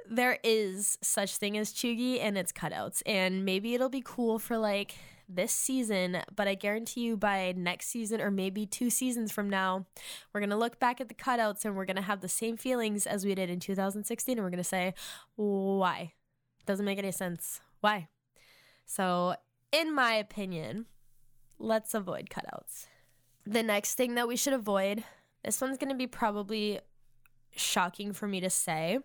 There 0.09 0.39
is 0.43 0.97
such 1.01 1.37
thing 1.37 1.57
as 1.57 1.71
cheugy 1.73 2.19
and 2.21 2.37
it's 2.37 2.51
cutouts. 2.51 3.01
And 3.05 3.45
maybe 3.45 3.73
it'll 3.73 3.89
be 3.89 4.03
cool 4.03 4.39
for 4.39 4.57
like 4.57 4.95
this 5.35 5.53
season, 5.53 6.21
but 6.35 6.47
I 6.47 6.55
guarantee 6.55 7.01
you 7.01 7.17
by 7.17 7.53
next 7.55 7.87
season 7.87 8.21
or 8.21 8.31
maybe 8.31 8.65
two 8.65 8.89
seasons 8.89 9.31
from 9.31 9.49
now, 9.49 9.85
we're 10.33 10.41
going 10.41 10.49
to 10.49 10.57
look 10.57 10.79
back 10.79 11.01
at 11.01 11.07
the 11.07 11.15
cutouts 11.15 11.65
and 11.65 11.75
we're 11.75 11.85
going 11.85 11.95
to 11.95 12.01
have 12.01 12.21
the 12.21 12.29
same 12.29 12.57
feelings 12.57 13.05
as 13.05 13.25
we 13.25 13.35
did 13.35 13.49
in 13.49 13.59
2016. 13.59 14.37
And 14.37 14.43
we're 14.43 14.49
going 14.49 14.57
to 14.57 14.63
say, 14.63 14.93
why? 15.35 16.13
Doesn't 16.65 16.85
make 16.85 16.99
any 16.99 17.11
sense. 17.11 17.61
Why? 17.79 18.07
So, 18.85 19.35
in 19.71 19.93
my 19.93 20.13
opinion, 20.13 20.85
let's 21.57 21.93
avoid 21.93 22.29
cutouts. 22.29 22.87
The 23.45 23.63
next 23.63 23.95
thing 23.95 24.15
that 24.15 24.27
we 24.27 24.35
should 24.35 24.53
avoid 24.53 25.03
this 25.43 25.59
one's 25.59 25.77
going 25.77 25.89
to 25.89 25.95
be 25.95 26.07
probably 26.07 26.79
shocking 27.55 28.13
for 28.13 28.27
me 28.27 28.39
to 28.41 28.49
say 28.49 28.99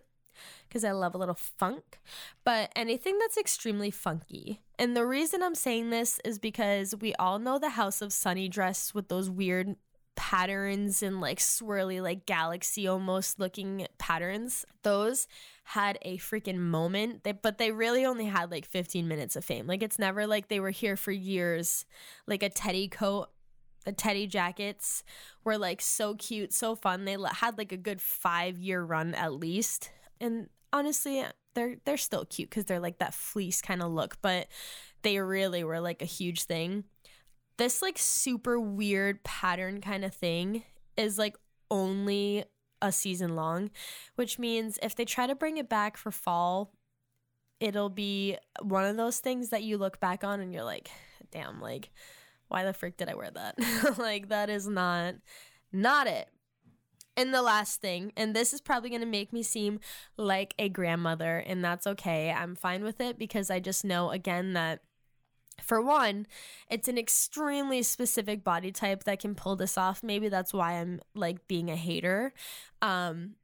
because 0.68 0.85
I 0.85 0.92
love 0.92 1.14
a 1.14 1.18
little 1.18 1.35
funk, 1.35 2.01
but 2.44 2.70
anything 2.77 3.18
that's 3.18 3.37
extremely 3.37 3.90
funky. 3.90 4.62
And 4.79 4.96
the 4.96 5.07
reason 5.07 5.42
I'm 5.42 5.55
saying 5.55 5.90
this 5.90 6.20
is 6.25 6.38
because 6.38 6.94
we 6.94 7.14
all 7.14 7.38
know 7.38 7.59
the 7.59 7.70
House 7.70 8.03
of 8.03 8.12
Sunny 8.12 8.49
dress 8.49 8.94
with 8.94 9.09
those 9.09 9.31
weird 9.31 9.77
patterns 10.16 11.03
and 11.03 11.20
like 11.20 11.38
swirly, 11.38 12.03
like 12.03 12.27
galaxy 12.27 12.87
almost 12.88 13.38
looking 13.38 13.87
patterns. 13.99 14.64
Those 14.83 15.29
had 15.64 15.99
a 16.03 16.16
freaking 16.18 16.59
moment, 16.59 17.27
but 17.42 17.59
they 17.59 17.70
really 17.70 18.05
only 18.05 18.27
had 18.27 18.51
like 18.51 18.64
15 18.64 19.07
minutes 19.07 19.37
of 19.37 19.44
fame. 19.44 19.66
Like 19.66 19.83
it's 19.83 19.99
never 19.99 20.27
like 20.27 20.49
they 20.49 20.61
were 20.61 20.70
here 20.70 20.96
for 20.96 21.12
years, 21.12 21.85
like 22.27 22.42
a 22.42 22.49
teddy 22.49 22.88
coat 22.88 23.29
the 23.87 23.92
teddy 23.92 24.27
jackets 24.27 25.05
were 25.44 25.57
like 25.57 25.81
so 25.81 26.14
cute, 26.14 26.53
so 26.53 26.75
fun. 26.75 27.05
They 27.05 27.16
had 27.33 27.57
like 27.57 27.70
a 27.72 27.77
good 27.77 28.03
five 28.03 28.59
year 28.59 28.83
run 28.83 29.14
at 29.14 29.33
least. 29.33 29.90
And 30.20 30.48
honestly, 30.72 31.24
they're 31.55 31.76
they're 31.85 31.96
still 31.96 32.24
cute 32.24 32.50
because 32.50 32.64
they're 32.64 32.81
like 32.81 32.98
that 32.98 33.14
fleece 33.14 33.61
kind 33.62 33.83
of 33.83 33.92
look, 33.92 34.18
but 34.22 34.48
they 35.02 35.18
really 35.18 35.64
were 35.64 35.81
like 35.81 36.02
a 36.02 36.07
huge 36.07 36.44
thing. 36.44 36.85
This 37.57 37.83
like 37.83 37.98
super 37.98 38.61
weird 38.61 39.24
pattern 39.24 39.81
kind 39.81 40.05
of 40.05 40.14
thing 40.14 40.62
is 40.96 41.18
like 41.18 41.37
only 41.70 42.44
a 42.83 42.92
season 42.92 43.35
long, 43.35 43.70
which 44.16 44.38
means 44.38 44.79
if 44.83 44.94
they 44.94 45.05
try 45.05 45.26
to 45.26 45.35
bring 45.35 45.57
it 45.57 45.68
back 45.68 45.96
for 45.96 46.11
fall, 46.11 46.72
it'll 47.61 47.88
be 47.88 48.37
one 48.61 48.85
of 48.85 48.96
those 48.96 49.18
things 49.18 49.48
that 49.48 49.62
you 49.62 49.79
look 49.79 49.98
back 50.00 50.24
on 50.24 50.40
and 50.40 50.52
you're 50.52 50.64
like, 50.64 50.90
damn, 51.31 51.61
like 51.61 51.90
why 52.48 52.64
the 52.64 52.72
frick 52.72 52.96
did 52.96 53.09
I 53.09 53.14
wear 53.14 53.31
that? 53.31 53.98
like 53.98 54.29
that 54.29 54.50
is 54.50 54.66
not 54.66 55.14
not 55.72 56.07
it. 56.07 56.29
And 57.16 57.33
the 57.33 57.42
last 57.42 57.81
thing, 57.81 58.12
and 58.16 58.37
this 58.37 58.52
is 58.52 58.61
probably 58.61 58.90
going 58.90 59.00
to 59.00 59.07
make 59.07 59.33
me 59.33 59.42
seem 59.42 59.81
like 60.16 60.55
a 60.59 60.68
grandmother, 60.68 61.38
and 61.38 61.64
that's 61.64 61.87
okay. 61.87 62.31
I'm 62.31 62.55
fine 62.55 62.85
with 62.85 63.00
it 63.00 63.18
because 63.18 63.50
I 63.50 63.59
just 63.59 63.85
know 63.85 64.11
again 64.11 64.52
that 64.52 64.81
for 65.62 65.81
one, 65.81 66.26
it's 66.68 66.88
an 66.88 66.98
extremely 66.98 67.83
specific 67.83 68.44
body 68.44 68.70
type 68.70 69.05
that 69.05 69.20
can 69.20 69.35
pull 69.35 69.57
this 69.57 69.79
off. 69.79 70.02
Maybe 70.02 70.29
that's 70.29 70.52
why 70.52 70.74
I'm 70.74 71.00
like 71.14 71.48
being 71.48 71.70
a 71.70 71.76
hater. 71.76 72.35
Um 72.83 73.37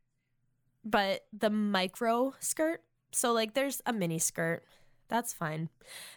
but 0.84 1.22
the 1.32 1.48
micro 1.48 2.34
skirt, 2.40 2.82
so 3.12 3.32
like 3.32 3.54
there's 3.54 3.80
a 3.86 3.92
mini 3.92 4.18
skirt, 4.18 4.64
that's 5.08 5.32
fine. 5.32 5.68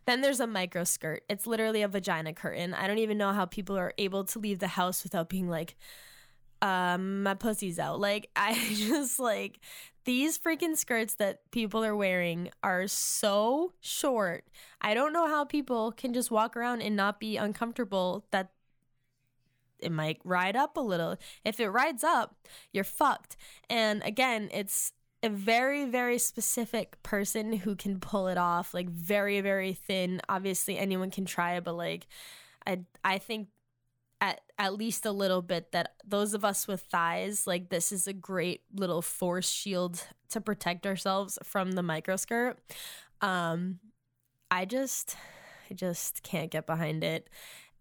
Then 0.06 0.22
there's 0.22 0.39
a 0.39 0.48
micro 0.48 0.86
skirt. 0.86 1.24
It's 1.30 1.46
literally 1.46 1.82
a 1.82 1.88
vagina 1.88 2.34
curtain. 2.34 2.74
I 2.74 2.88
don't 2.88 2.98
even 2.98 3.18
know 3.18 3.34
how 3.34 3.46
people 3.46 3.78
are 3.78 3.94
able 3.98 4.24
to 4.24 4.39
leave 4.39 4.60
the 4.60 4.70
house 4.70 5.04
without 5.04 5.30
being 5.30 5.50
like, 5.50 5.76
um, 6.65 7.21
my 7.21 7.36
pussy's 7.36 7.78
out. 7.78 7.99
Like, 7.99 8.30
I 8.36 8.54
just 8.73 9.19
like 9.19 9.60
these 10.06 10.39
freaking 10.39 10.75
skirts 10.75 11.15
that 11.15 11.39
people 11.51 11.86
are 11.86 11.95
wearing 11.95 12.49
are 12.63 12.88
so 12.88 13.73
short. 13.82 14.45
I 14.82 14.95
don't 14.95 15.13
know 15.13 15.28
how 15.28 15.45
people 15.45 15.91
can 15.91 16.12
just 16.12 16.32
walk 16.32 16.58
around 16.58 16.82
and 16.82 16.95
not 16.95 17.19
be 17.19 17.38
uncomfortable 17.38 18.25
that 18.32 18.49
it 19.80 19.91
might 19.91 20.19
ride 20.23 20.56
up 20.56 20.75
a 20.75 20.82
little. 20.82 21.17
If 21.43 21.60
it 21.60 21.69
rides 21.69 22.04
up, 22.04 22.36
you're 22.71 22.84
fucked. 22.84 23.38
And 23.69 24.01
again, 24.04 24.49
it's 24.51 24.91
a 25.21 25.30
very 25.30 25.86
very 25.86 26.19
specific 26.19 27.01
person 27.01 27.54
who 27.54 27.75
can 27.75 27.99
pull 27.99 28.28
it 28.28 28.38
off 28.38 28.75
like 28.75 28.88
very 28.88 29.41
very 29.41 29.73
thin 29.73 30.21
obviously 30.30 30.78
anyone 30.78 31.10
can 31.10 31.25
try 31.25 31.56
it 31.56 31.63
but 31.63 31.73
like 31.73 32.06
i 32.67 32.80
i 33.04 33.17
think 33.17 33.47
at 34.21 34.41
at 34.58 34.73
least 34.73 35.06
a 35.06 35.12
little 35.12 35.41
bit 35.41 35.71
that 35.71 35.93
those 36.06 36.34
of 36.34 36.45
us 36.45 36.67
with 36.67 36.82
thighs 36.82 37.45
like 37.45 37.69
this 37.69 37.91
is 37.91 38.08
a 38.08 38.13
great 38.13 38.62
little 38.73 39.01
force 39.01 39.49
shield 39.49 40.01
to 40.30 40.39
protect 40.39 40.88
ourselves 40.88 41.38
from 41.43 41.73
the 41.73 41.82
microskirt 41.82 42.56
um 43.21 43.80
i 44.49 44.63
just 44.63 45.17
i 45.69 45.73
just 45.73 46.23
can't 46.23 46.51
get 46.51 46.65
behind 46.65 47.04
it 47.04 47.30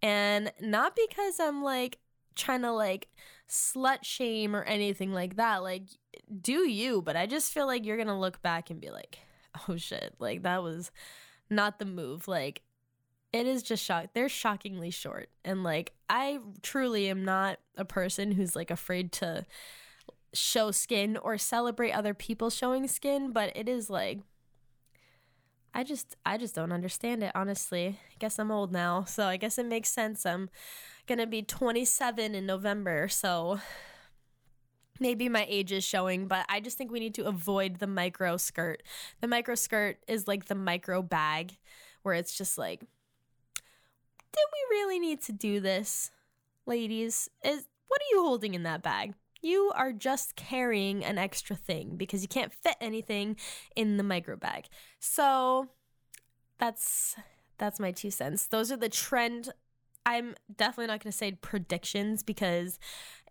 and 0.03 0.53
not 0.61 0.97
because 0.97 1.39
i'm 1.39 1.63
like 1.63 1.99
trying 2.35 2.63
to 2.63 2.73
like 2.73 3.07
slut 3.49 3.99
shame 4.03 4.57
or 4.57 4.65
anything 4.65 5.13
like 5.13 5.37
that 5.37 5.63
like 5.63 5.83
do 6.41 6.69
you, 6.69 7.03
but 7.03 7.17
I 7.17 7.27
just 7.27 7.53
feel 7.53 7.67
like 7.67 7.85
you're 7.85 7.97
to 8.05 8.15
look 8.15 8.43
back 8.43 8.71
and 8.71 8.81
be 8.81 8.91
like, 8.91 9.19
oh 9.69 9.77
shit, 9.77 10.15
like 10.19 10.43
that 10.43 10.63
was 10.63 10.91
not 11.51 11.79
the 11.79 11.85
move. 11.85 12.29
Like, 12.29 12.63
it 13.35 13.49
is 13.49 13.65
just 13.65 13.83
shock. 13.83 14.11
They're 14.15 14.29
shockingly 14.29 14.91
short. 14.91 15.29
And 15.45 15.65
like, 15.65 15.93
I 16.09 16.39
truly 16.63 17.11
am 17.11 17.25
not 17.25 17.59
a 17.77 17.85
person 17.85 18.31
who's 18.31 18.55
like 18.55 18.71
afraid 18.71 19.11
to 19.15 19.45
show 20.33 20.71
skin 20.71 21.17
or 21.17 21.37
celebrate 21.37 21.91
other 21.91 22.15
people 22.15 22.49
showing 22.49 22.87
skin, 22.87 23.33
but 23.33 23.51
it 23.57 23.69
is 23.69 23.91
like, 23.91 24.21
I 25.75 25.83
just 25.83 26.15
I 26.25 26.39
just 26.39 26.55
don't 26.55 26.71
understand 26.71 27.25
it 27.25 27.33
honestly. 27.35 27.99
I 28.09 28.15
guess 28.21 28.39
I'm 28.39 28.53
old 28.53 28.71
now, 28.71 29.03
so 29.03 29.27
I 29.27 29.37
guess 29.37 29.59
it 29.59 29.67
makes 29.67 29.89
sense. 29.89 30.25
I'm 30.25 30.49
to 31.09 31.27
be 31.27 31.43
27 31.43 32.37
in 32.37 32.47
November, 32.47 33.09
so 33.09 33.59
maybe 35.01 35.29
my 35.29 35.45
age 35.49 35.73
is 35.73 35.83
showing, 35.83 36.29
but 36.29 36.47
I 36.49 36.61
just 36.61 36.79
think 36.79 36.93
we 36.93 37.01
need 37.01 37.15
to 37.15 37.27
avoid 37.27 37.81
the 37.81 37.89
micro 37.89 38.37
skirt. 38.37 38.85
The 39.21 39.27
micro 39.27 39.57
skirt 39.57 39.97
is 40.07 40.29
like 40.29 40.45
the 40.45 40.55
micro 40.55 41.03
bag 41.03 41.57
where 42.05 42.15
it's 42.15 42.39
just 42.39 42.57
like, 42.57 42.85
did 44.35 44.47
we 44.53 44.77
really 44.77 44.99
need 44.99 45.23
to 45.23 45.33
do 45.33 45.61
this, 45.61 46.11
ladies? 46.67 47.29
Is 47.45 47.65
what 47.89 48.01
are 48.01 48.11
you 48.17 48.23
holding 48.23 48.55
in 48.55 48.65
that 48.65 48.83
bag? 48.83 49.15
You 49.41 49.73
are 49.77 49.93
just 49.93 50.37
carrying 50.37 51.05
an 51.05 51.19
extra 51.19 51.55
thing 51.55 51.97
because 51.97 52.23
you 52.23 52.29
can't 52.29 52.53
fit 52.53 52.77
anything 52.81 53.37
in 53.77 53.99
the 53.99 54.03
micro 54.03 54.37
bag. 54.37 54.67
So 54.99 55.69
that's 56.59 57.15
that's 57.59 57.79
my 57.79 57.93
two 57.93 58.11
cents. 58.11 58.47
Those 58.47 58.73
are 58.73 58.77
the 58.77 58.89
trend 58.89 59.51
I'm 60.07 60.35
definitely 60.55 60.89
not 60.89 61.03
going 61.03 61.13
to 61.13 61.17
say 61.17 61.33
predictions 61.33 62.23
because 62.23 62.79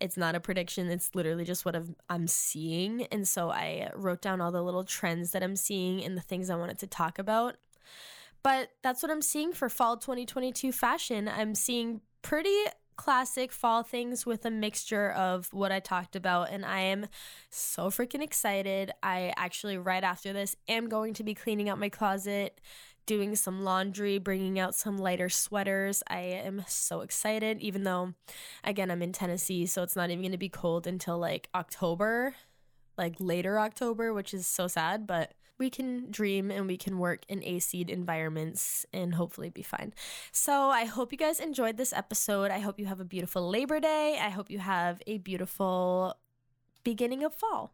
it's 0.01 0.17
not 0.17 0.35
a 0.35 0.39
prediction. 0.39 0.89
It's 0.89 1.13
literally 1.13 1.45
just 1.45 1.65
what 1.65 1.75
I'm 2.09 2.27
seeing. 2.27 3.03
And 3.11 3.27
so 3.27 3.51
I 3.51 3.91
wrote 3.93 4.21
down 4.21 4.41
all 4.41 4.51
the 4.51 4.63
little 4.63 4.83
trends 4.83 5.31
that 5.31 5.43
I'm 5.43 5.55
seeing 5.55 6.03
and 6.03 6.17
the 6.17 6.21
things 6.21 6.49
I 6.49 6.55
wanted 6.55 6.79
to 6.79 6.87
talk 6.87 7.19
about. 7.19 7.57
But 8.43 8.69
that's 8.81 9.01
what 9.01 9.11
I'm 9.11 9.21
seeing 9.21 9.53
for 9.53 9.69
fall 9.69 9.97
2022 9.97 10.71
fashion. 10.71 11.29
I'm 11.29 11.55
seeing 11.55 12.01
pretty 12.21 12.57
classic 12.95 13.51
fall 13.51 13.83
things 13.83 14.25
with 14.25 14.45
a 14.45 14.51
mixture 14.51 15.11
of 15.11 15.51
what 15.51 15.71
I 15.71 15.79
talked 15.79 16.15
about. 16.15 16.51
And 16.51 16.65
I 16.65 16.81
am 16.81 17.07
so 17.49 17.89
freaking 17.89 18.21
excited. 18.21 18.91
I 19.01 19.33
actually, 19.37 19.77
right 19.77 20.03
after 20.03 20.33
this, 20.33 20.55
am 20.67 20.89
going 20.89 21.13
to 21.15 21.23
be 21.23 21.33
cleaning 21.33 21.69
out 21.69 21.79
my 21.79 21.89
closet, 21.89 22.59
doing 23.05 23.35
some 23.35 23.63
laundry, 23.63 24.17
bringing 24.17 24.59
out 24.59 24.75
some 24.75 24.97
lighter 24.97 25.29
sweaters. 25.29 26.03
I 26.07 26.19
am 26.19 26.63
so 26.67 27.01
excited, 27.01 27.61
even 27.61 27.83
though, 27.83 28.13
again, 28.63 28.91
I'm 28.91 29.01
in 29.01 29.11
Tennessee, 29.11 29.65
so 29.65 29.83
it's 29.83 29.95
not 29.95 30.09
even 30.09 30.21
going 30.21 30.31
to 30.31 30.37
be 30.37 30.49
cold 30.49 30.85
until 30.85 31.17
like 31.17 31.49
October, 31.55 32.35
like 32.97 33.15
later 33.19 33.59
October, 33.59 34.13
which 34.13 34.33
is 34.33 34.45
so 34.45 34.67
sad, 34.67 35.07
but 35.07 35.33
we 35.63 35.69
can 35.69 36.11
dream 36.11 36.51
and 36.51 36.67
we 36.67 36.75
can 36.75 36.97
work 36.99 37.21
in 37.29 37.41
AC 37.41 37.85
environments 37.87 38.85
and 38.91 39.15
hopefully 39.15 39.49
be 39.49 39.63
fine. 39.63 39.93
So 40.33 40.69
I 40.69 40.83
hope 40.83 41.13
you 41.13 41.17
guys 41.17 41.39
enjoyed 41.39 41.77
this 41.77 41.93
episode. 41.93 42.51
I 42.51 42.59
hope 42.59 42.77
you 42.77 42.85
have 42.87 42.99
a 42.99 43.05
beautiful 43.05 43.49
Labor 43.49 43.79
Day. 43.79 44.19
I 44.21 44.29
hope 44.29 44.51
you 44.51 44.59
have 44.59 45.01
a 45.07 45.19
beautiful 45.19 46.17
beginning 46.83 47.23
of 47.23 47.33
fall. 47.33 47.73